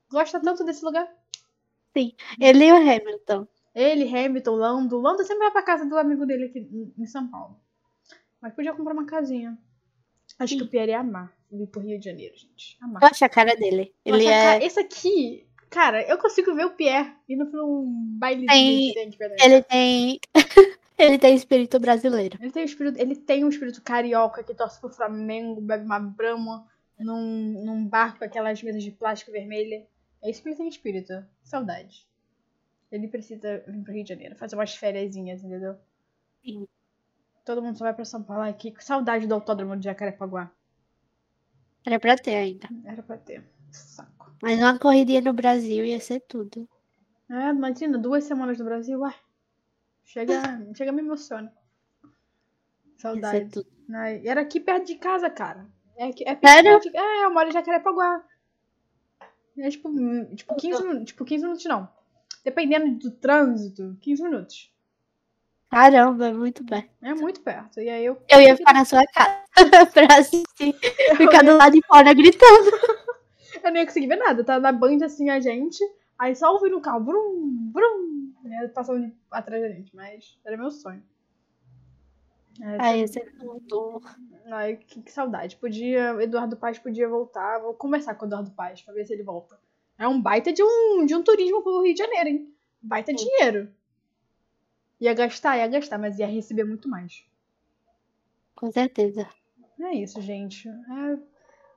Gosta 0.10 0.40
tanto 0.40 0.64
desse 0.64 0.86
lugar? 0.86 1.12
Sim. 1.96 2.14
Ele 2.40 2.66
e 2.66 2.72
o 2.72 2.76
Hamilton. 2.76 3.48
Ele, 3.74 4.08
Hamilton, 4.08 4.56
Lando. 4.56 5.00
Lando 5.00 5.24
sempre 5.24 5.44
vai 5.44 5.52
pra 5.52 5.64
casa 5.64 5.86
do 5.86 5.98
amigo 5.98 6.26
dele 6.26 6.46
aqui 6.46 6.94
em 6.98 7.06
São 7.06 7.28
Paulo. 7.28 7.60
Mas 8.42 8.54
podia 8.54 8.74
comprar 8.74 8.94
uma 8.94 9.06
casinha. 9.06 9.58
Acho 10.38 10.54
Sim. 10.54 10.60
que 10.60 10.66
o 10.66 10.68
Pierre 10.68 10.92
ia 10.92 11.00
amar 11.00 11.34
ir 11.62 11.68
pro 11.68 11.82
Rio 11.82 12.00
de 12.00 12.06
Janeiro, 12.06 12.36
gente. 12.36 12.78
Amar. 12.82 13.02
Eu 13.02 13.08
acho 13.08 13.24
a 13.24 13.30
cara 13.30 13.56
dele. 13.56 13.94
Ele 14.04 14.26
é... 14.26 14.42
Cara, 14.42 14.66
esse 14.66 14.80
aqui, 14.80 15.48
cara, 15.70 16.02
eu 16.08 16.18
consigo 16.18 16.54
ver 16.56 16.66
o 16.66 16.72
Pierre 16.72 17.14
indo 17.30 17.46
pra 17.46 17.64
um 17.64 17.86
baile 18.18 18.48
tem... 18.48 18.94
Ele 19.42 19.62
tem. 19.62 20.20
ele 20.98 21.18
tem 21.18 21.36
espírito 21.36 21.80
brasileiro. 21.80 22.38
Ele 22.42 22.52
tem, 22.52 22.64
espírito, 22.64 23.00
ele 23.00 23.16
tem 23.16 23.44
um 23.44 23.50
espírito 23.50 23.82
carioca 23.82 24.44
que 24.44 24.54
torce 24.54 24.80
pro 24.80 24.90
Flamengo, 24.90 25.62
bebe 25.62 25.86
uma 25.86 26.00
brama 26.00 26.68
num, 27.04 27.64
num 27.64 27.86
barco 27.86 28.20
com 28.20 28.26
aquelas 28.26 28.62
mesas 28.64 28.84
de 28.84 28.92
plástico 28.92 29.32
vermelha. 29.32 29.86
É 30.22 30.30
isso 30.30 30.42
que 30.42 30.50
ele 30.50 30.56
tem 30.56 30.68
espírito. 30.68 31.26
Saudade. 31.44 32.08
Ele 32.92 33.08
precisa 33.08 33.64
vir 33.68 33.84
pro 33.84 33.94
Rio 33.94 34.04
de 34.04 34.10
Janeiro, 34.10 34.36
fazer 34.36 34.56
umas 34.56 34.76
férias, 34.76 35.16
entendeu? 35.16 35.76
Sim. 36.44 36.68
Todo 37.44 37.62
mundo 37.62 37.78
só 37.78 37.86
vai 37.86 37.94
pra 37.94 38.06
São 38.06 38.24
Paulo 38.24 38.44
aqui. 38.44 38.74
Saudade 38.80 39.28
do 39.28 39.34
autódromo 39.34 39.76
de 39.76 39.86
Jacarepaguá. 39.86 40.52
Era 41.86 42.00
pra 42.00 42.16
ter 42.16 42.36
ainda. 42.36 42.70
Era 42.86 43.04
pra 43.04 43.18
ter. 43.18 43.44
Saco. 43.72 44.32
Mas 44.42 44.60
uma 44.60 44.78
corridinha 44.78 45.22
no 45.22 45.34
Brasil 45.34 45.84
ia 45.84 46.00
ser 46.00 46.22
tudo. 46.22 46.70
É, 47.30 47.50
imagina, 47.50 47.98
duas 47.98 48.24
semanas 48.24 48.60
no 48.60 48.66
Brasil, 48.66 49.00
ué. 49.02 49.14
Chega, 50.04 50.42
chega 50.76 50.92
me 50.92 51.02
emociona. 51.02 51.52
Saudade. 52.98 53.66
E 54.22 54.28
era 54.28 54.42
aqui 54.42 54.60
perto 54.60 54.86
de 54.86 54.96
casa, 54.96 55.30
cara. 55.30 55.68
É, 55.98 56.10
é 56.10 56.36
Sério? 56.36 56.80
De... 56.80 56.96
É, 56.96 57.26
eu 57.26 57.34
moro 57.34 57.50
em 57.50 57.52
Jacarepaguá. 57.52 58.24
É 59.58 59.70
tipo, 59.70 59.90
tipo, 60.36 60.56
15, 60.56 61.06
tipo 61.06 61.26
15 61.26 61.44
minutos, 61.44 61.66
não 61.66 61.90
dependendo 62.44 62.92
do 62.98 63.12
trânsito, 63.12 63.98
15 64.02 64.24
minutos. 64.24 64.74
Caramba, 65.70 66.28
é 66.28 66.34
muito 66.34 66.64
perto. 66.64 66.90
É 67.02 67.14
muito 67.16 67.42
perto. 67.42 67.80
E 67.80 67.90
aí 67.90 68.06
eu. 68.06 68.22
Eu 68.30 68.42
ia 68.42 68.56
ficar 68.56 68.74
na 68.74 68.86
sua 68.86 69.04
casa 69.08 69.42
pra 69.92 70.20
assistir. 70.20 70.76
Ficar 71.18 71.44
do 71.44 71.58
lado 71.58 71.74
de 71.74 71.82
fora 71.88 72.14
gritando. 72.14 72.70
eu 73.64 73.72
nem 73.72 73.82
ia 73.82 73.88
conseguir 73.88 74.08
ver 74.08 74.18
nada. 74.18 74.44
Tá 74.44 74.60
na 74.60 74.72
banda 74.72 75.06
assim 75.06 75.30
a 75.30 75.40
gente. 75.40 75.84
Aí 76.20 76.36
só 76.36 76.54
ouvindo 76.54 76.78
o 76.78 76.82
carro. 76.82 77.00
Brum, 77.00 77.72
brum. 77.72 78.34
Né, 78.44 78.68
passando 78.68 79.12
atrás 79.32 79.64
da 79.64 79.70
gente. 79.70 79.96
Mas 79.96 80.38
era 80.46 80.58
meu 80.58 80.70
sonho. 80.70 81.02
É, 82.62 82.78
Ai, 82.80 83.02
esse 83.02 83.20
é 83.20 83.26
tudo. 83.26 84.02
Ai, 84.46 84.78
que, 84.78 85.02
que, 85.02 85.12
saudade. 85.12 85.56
Podia. 85.56 86.22
Eduardo 86.22 86.56
Paz 86.56 86.78
podia 86.78 87.08
voltar. 87.08 87.60
Vou 87.60 87.74
conversar 87.74 88.16
com 88.16 88.26
o 88.26 88.28
Eduardo 88.28 88.52
Paz 88.52 88.82
pra 88.82 88.94
ver 88.94 89.06
se 89.06 89.14
ele 89.14 89.24
volta. 89.24 89.60
É 89.98 90.08
um 90.08 90.22
baita 90.22 90.52
de 90.52 90.64
um, 90.64 91.06
de 91.06 91.16
um 91.16 91.24
turismo 91.24 91.62
pro 91.64 91.82
Rio 91.82 91.94
de 91.94 92.00
Janeiro, 92.00 92.30
hein? 92.30 92.54
Baita 92.82 93.12
Sim. 93.12 93.26
dinheiro. 93.26 93.72
Ia 95.00 95.14
gastar, 95.14 95.58
ia 95.58 95.68
gastar, 95.68 95.98
mas 95.98 96.20
ia 96.20 96.28
receber 96.28 96.64
muito 96.64 96.88
mais. 96.90 97.26
Com 98.56 98.72
certeza. 98.72 99.28
É 99.80 99.94
isso, 99.96 100.22
gente. 100.22 100.68
É... 100.70 101.34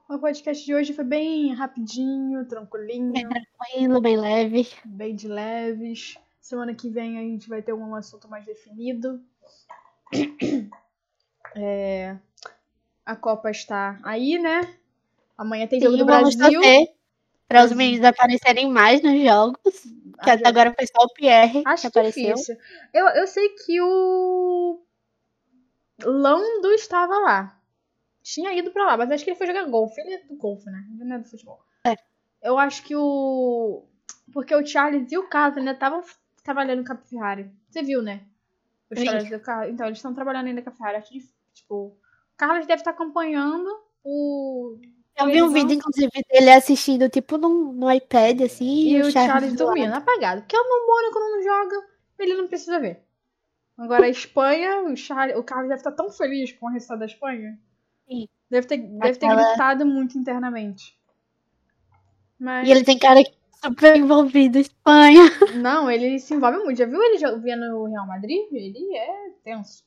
O 0.09 0.19
podcast 0.21 0.65
de 0.65 0.73
hoje 0.73 0.93
foi 0.93 1.05
bem 1.05 1.53
rapidinho, 1.53 2.47
tranquilinho. 2.47 3.12
Bem 3.12 3.29
tranquilo, 3.29 4.01
bem 4.01 4.17
leve. 4.17 4.69
Bem 4.85 5.15
de 5.17 5.27
leves. 5.27 6.17
Semana 6.41 6.73
que 6.75 6.89
vem 6.89 7.19
a 7.19 7.23
gente 7.23 7.49
vai 7.49 7.61
ter 7.61 7.73
um 7.73 7.93
assunto 7.95 8.29
mais 8.29 8.47
definido. 8.47 9.21
É... 11.59 12.16
A 13.05 13.16
Copa 13.16 13.51
está 13.51 13.99
aí, 14.03 14.38
né? 14.38 14.61
Amanhã 15.38 15.66
tem 15.66 15.81
Sim, 15.81 15.87
jogo 15.87 15.99
do 15.99 16.05
Brasil. 16.05 16.61
Para 17.49 17.64
os 17.64 17.73
meninos 17.73 18.05
aparecerem 18.05 18.71
mais 18.71 19.01
nos 19.01 19.23
jogos. 19.23 19.61
Que 20.23 20.31
até 20.31 20.49
agora 20.49 20.75
foi 20.75 20.87
só 20.87 21.05
o 21.05 21.12
Pierre 21.12 21.62
Acho 21.64 21.83
que 21.83 21.87
apareceu. 21.87 22.35
Difícil. 22.35 22.57
Eu, 22.92 23.07
eu 23.09 23.27
sei 23.27 23.51
que 23.51 23.81
o 23.81 24.81
Lando 26.03 26.73
estava 26.73 27.14
lá. 27.19 27.61
Tinha 28.23 28.53
ido 28.55 28.73
para 28.73 28.87
lá, 28.87 28.97
mas 28.97 29.11
acho 29.11 29.25
que 29.25 29.31
ele 29.31 29.38
foi 29.38 29.47
jogar 29.47 29.64
golfe. 29.66 30.01
Ele 30.01 30.14
é 30.14 30.25
do 30.25 30.35
golfe, 30.35 30.69
né? 30.69 30.85
Ele 30.95 31.05
não 31.05 31.16
é 31.16 31.19
do 31.21 31.29
futebol. 31.29 31.61
É. 31.85 31.95
Eu 32.42 32.59
acho 32.59 32.83
que 32.83 32.97
o. 32.97 33.85
Porque 34.33 34.55
o 34.55 34.66
Charles 34.66 35.12
e 35.12 35.19
o 35.19 35.29
Carlos 35.29 35.59
ainda 35.59 35.73
estavam 35.73 36.03
trabalhando 36.42 36.85
com 36.85 36.92
a 36.92 36.97
Ferrari. 36.97 37.51
Você 37.71 37.83
viu, 37.83 38.03
né? 38.03 38.23
Os 38.90 39.01
Charles 39.01 39.31
e 39.31 39.35
o 39.35 39.40
Carlos. 39.40 39.75
Então, 39.75 39.87
eles 39.87 39.99
estão 39.99 40.14
trabalhando 40.14 40.46
ainda 40.46 40.62
com 40.62 40.70
a 40.70 40.72
Ferrari. 40.72 40.96
Acho 40.99 41.11
que, 41.11 41.29
tipo, 41.55 41.75
o 41.75 41.96
Carlos 42.37 42.66
deve 42.66 42.81
estar 42.81 42.92
acompanhando 42.92 43.68
o 44.05 44.79
eu 45.16 45.27
vi 45.27 45.42
um 45.42 45.49
vídeo, 45.49 45.72
inclusive, 45.72 46.11
dele 46.31 46.51
assistindo, 46.51 47.09
tipo, 47.09 47.38
no, 47.38 47.72
no 47.72 47.90
iPad, 47.90 48.42
assim. 48.42 48.66
E, 48.66 48.96
e 48.96 49.01
o 49.01 49.11
Charles, 49.11 49.31
Charles 49.31 49.55
dormindo, 49.55 49.94
apagado. 49.94 50.42
Porque 50.42 50.57
o 50.57 50.87
Mônaco 50.87 51.18
não 51.18 51.42
joga, 51.42 51.87
ele 52.18 52.35
não 52.35 52.46
precisa 52.46 52.79
ver. 52.79 53.03
Agora, 53.79 54.05
a 54.05 54.11
Espanha, 54.11 54.83
o, 54.83 54.94
Charles, 54.94 55.37
o 55.37 55.42
Carlos 55.42 55.68
deve 55.68 55.81
estar 55.81 55.92
tão 55.92 56.11
feliz 56.11 56.53
com 56.53 56.66
o 56.66 56.70
resultado 56.70 56.99
da 56.99 57.07
Espanha. 57.07 57.59
Sim. 58.07 58.29
Deve 58.51 58.66
ter, 58.66 58.77
deve 58.77 59.18
ter 59.18 59.27
gritado 59.27 59.87
muito 59.87 60.18
internamente. 60.18 60.99
Mas... 62.38 62.68
E 62.68 62.70
ele 62.70 62.85
tem 62.85 62.99
cara 62.99 63.22
super 63.62 63.97
envolvido, 63.97 64.59
Espanha. 64.59 65.23
Não, 65.55 65.90
ele 65.90 66.19
se 66.19 66.35
envolve 66.35 66.59
muito. 66.59 66.79
Já 66.79 66.87
viu 66.87 67.03
ele 67.03 67.19
vendo 67.40 67.77
o 67.77 67.87
Real 67.87 68.07
Madrid? 68.07 68.47
Ele 68.53 68.97
é 68.97 69.31
tenso. 69.45 69.85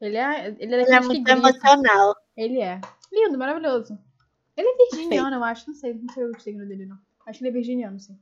Ele 0.00 0.16
é, 0.16 0.48
ele 0.58 0.74
é, 0.74 0.82
ele 0.82 0.94
é 0.94 1.00
muito 1.00 1.28
emocional. 1.28 2.16
Ele 2.36 2.60
é. 2.60 2.80
Lindo, 3.12 3.38
maravilhoso. 3.38 3.98
Ele 4.56 4.68
é 4.68 4.76
virginiano, 4.90 5.36
eu 5.36 5.44
acho. 5.44 5.68
Não 5.68 5.74
sei, 5.74 5.94
não 5.94 6.12
sei 6.12 6.24
o 6.24 6.40
signo 6.40 6.66
dele, 6.66 6.86
não. 6.86 6.98
Acho 7.26 7.38
que 7.38 7.44
ele 7.44 7.50
é 7.50 7.52
virginiano, 7.52 7.98
sim. 7.98 8.18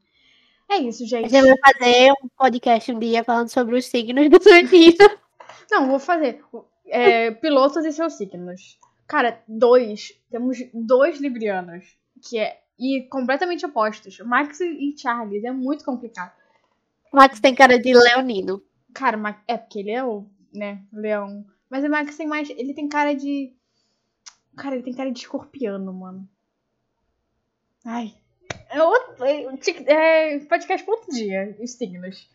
É 0.70 0.78
isso, 0.78 1.06
gente. 1.06 1.30
Você 1.30 1.42
vai 1.42 1.56
fazer 1.58 2.12
um 2.12 2.28
podcast 2.36 2.92
um 2.92 2.98
dia 2.98 3.22
falando 3.22 3.48
sobre 3.48 3.76
os 3.76 3.86
signos 3.86 4.28
do 4.30 4.42
signo. 4.42 4.96
Não, 5.70 5.88
vou 5.88 5.98
fazer. 5.98 6.42
É, 6.86 7.30
pilotos 7.30 7.84
e 7.84 7.92
seus 7.92 8.14
signos. 8.14 8.78
Cara, 9.06 9.42
dois. 9.46 10.12
Temos 10.30 10.58
dois 10.72 11.20
librianos. 11.20 11.96
Que 12.22 12.38
é. 12.38 12.60
E 12.78 13.02
completamente 13.02 13.64
opostos. 13.64 14.18
Max 14.20 14.60
e 14.60 14.94
Charles. 14.96 15.44
É 15.44 15.52
muito 15.52 15.84
complicado. 15.84 16.32
Max 17.12 17.38
tem 17.38 17.54
cara 17.54 17.78
de 17.78 17.94
leonino. 17.94 18.62
Cara, 18.92 19.18
é 19.46 19.56
porque 19.56 19.78
ele 19.78 19.90
é 19.90 20.04
o, 20.04 20.26
né, 20.52 20.82
leão. 20.92 21.44
Mas 21.70 21.84
o 21.84 21.88
Max 21.88 22.16
tem 22.16 22.26
mais. 22.26 22.50
Ele 22.50 22.74
tem 22.74 22.88
cara 22.88 23.14
de. 23.14 23.52
Cara, 24.56 24.74
ele 24.74 24.84
tem 24.84 24.94
cara 24.94 25.10
de 25.10 25.20
escorpiano, 25.20 25.92
mano. 25.92 26.28
Ai. 27.84 28.14
É 28.70 28.82
outro. 28.82 29.24
É, 29.24 30.38
podcast 30.40 30.84
por 30.84 30.96
outro 30.96 31.12
dia, 31.12 31.56
os 31.60 31.72
signos. 31.72 32.28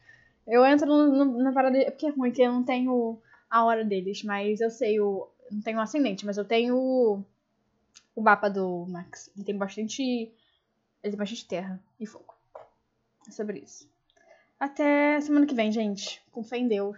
Eu 0.48 0.66
entro 0.66 0.88
no, 0.88 1.26
no, 1.26 1.44
na 1.44 1.52
parada. 1.52 1.86
Porque 1.86 2.08
é 2.08 2.10
ruim 2.10 2.32
que 2.32 2.42
eu 2.42 2.52
não 2.52 2.64
tenho 2.64 3.22
a 3.50 3.64
hora 3.64 3.84
deles, 3.84 4.24
mas 4.24 4.62
eu 4.62 4.70
sei 4.70 5.00
o. 5.00 5.30
Não 5.52 5.62
tenho 5.62 5.80
ascendente, 5.80 6.26
mas 6.26 6.38
eu 6.38 6.46
tenho 6.46 7.26
o, 8.20 8.24
mapa 8.24 8.50
do 8.50 8.86
Max. 8.88 9.32
Ele 9.36 9.46
tem 9.46 9.58
bastante. 9.58 10.02
Ele 10.02 11.12
tem 11.12 11.18
bastante 11.18 11.48
terra 11.48 11.80
e 12.00 12.06
fogo. 12.06 12.34
É 13.28 13.32
sobre 13.32 13.60
isso. 13.60 13.90
Até 14.60 15.20
semana 15.22 15.46
que 15.46 15.56
vem, 15.56 15.72
gente. 15.72 16.22
Com 16.32 16.44
fé 16.44 16.58
em 16.58 16.68
Deus. 16.68 16.98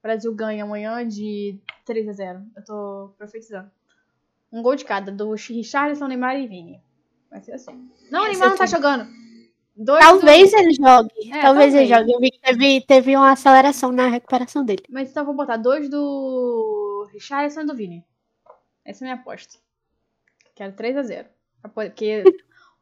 O 0.00 0.02
Brasil 0.02 0.34
ganha 0.34 0.64
amanhã 0.64 1.06
de 1.06 1.58
3 1.84 2.08
a 2.08 2.12
0 2.12 2.46
Eu 2.56 2.64
tô 2.64 3.10
profetizando. 3.16 3.70
Um 4.52 4.62
gol 4.62 4.76
de 4.76 4.84
cada, 4.84 5.10
do 5.10 5.32
Richarlison, 5.32 6.06
Neymar 6.06 6.38
e 6.38 6.46
Vini. 6.46 6.80
Vai 7.30 7.40
ser 7.40 7.52
assim. 7.52 7.90
Não, 8.10 8.24
o 8.24 8.28
Neymar 8.28 8.50
não 8.50 8.56
tá 8.56 8.66
jogando. 8.66 9.06
Dois 9.76 10.02
talvez 10.02 10.50
do... 10.50 10.56
ele 10.56 10.72
jogue. 10.72 11.10
É, 11.28 11.42
talvez, 11.42 11.42
talvez, 11.42 11.74
ele 11.74 11.86
jogue. 11.86 12.12
Eu 12.12 12.20
vi 12.20 12.30
que 12.30 12.40
teve, 12.40 12.80
teve 12.80 13.16
uma 13.16 13.32
aceleração 13.32 13.92
na 13.92 14.08
recuperação 14.08 14.64
dele. 14.64 14.82
Mas 14.88 15.10
então 15.10 15.22
eu 15.22 15.26
vou 15.26 15.34
botar 15.34 15.58
dois 15.58 15.90
do 15.90 17.06
Richarlison 17.12 17.60
e 17.60 17.66
do 17.66 17.74
Vini. 17.74 18.04
Essa 18.84 19.04
é 19.04 19.08
a 19.08 19.12
minha 19.12 19.20
aposta. 19.20 19.58
Quero 20.56 20.72
3 20.72 20.96
a 20.96 21.02
0 21.02 21.28
Porque 21.72 22.24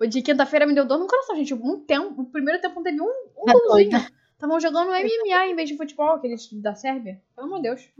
o 0.00 0.06
de 0.06 0.22
quinta-feira 0.22 0.64
me 0.64 0.74
deu 0.74 0.86
dor 0.86 0.98
no 0.98 1.08
coração, 1.08 1.36
gente. 1.36 1.52
Um 1.52 1.80
tempo, 1.80 2.22
o 2.22 2.26
primeiro 2.26 2.60
tempo 2.60 2.76
não 2.76 2.82
teve 2.82 3.00
um, 3.02 3.06
um 3.06 3.44
tá 3.44 3.52
golzinho. 3.52 3.90
Estavam 4.32 4.60
jogando 4.60 4.90
MMA 4.90 5.46
em 5.46 5.56
vez 5.56 5.68
de 5.68 5.76
futebol, 5.76 6.14
aqueles 6.14 6.50
da 6.54 6.74
Sérvia. 6.74 7.20
Pelo 7.34 7.48
amor 7.48 7.56
de 7.56 7.62
Deus. 7.62 7.90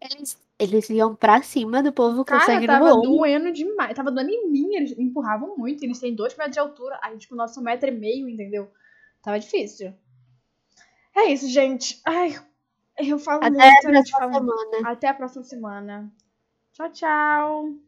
Eles, 0.00 0.38
eles 0.58 0.90
iam 0.90 1.14
pra 1.14 1.42
cima 1.42 1.82
do 1.82 1.92
povo 1.92 2.18
com 2.18 2.24
Cara, 2.24 2.44
sangue 2.44 2.66
tava 2.66 2.90
no 2.90 3.02
doendo 3.02 3.50
demais. 3.50 3.94
Tava 3.94 4.12
doendo 4.12 4.30
em 4.30 4.50
mim, 4.50 4.74
eles 4.74 4.96
empurravam 4.98 5.56
muito. 5.56 5.82
Eles 5.82 5.98
têm 5.98 6.14
dois 6.14 6.36
metros 6.36 6.54
de 6.54 6.60
altura. 6.60 6.98
A 7.02 7.10
gente 7.10 7.28
com 7.28 7.34
o 7.34 7.38
nosso 7.38 7.62
metro 7.62 7.88
e 7.88 7.92
meio, 7.92 8.28
entendeu? 8.28 8.70
Tava 9.22 9.38
difícil. 9.38 9.92
É 11.16 11.32
isso, 11.32 11.48
gente. 11.48 12.00
Ai, 12.04 12.38
eu 12.98 13.18
falo 13.18 13.40
Até 13.42 13.50
muito. 13.50 13.88
A 13.88 13.90
próxima 13.90 14.32
semana. 14.32 14.90
Até 14.90 15.08
a 15.08 15.14
próxima 15.14 15.44
semana. 15.44 16.12
Tchau, 16.72 16.90
tchau. 16.92 17.87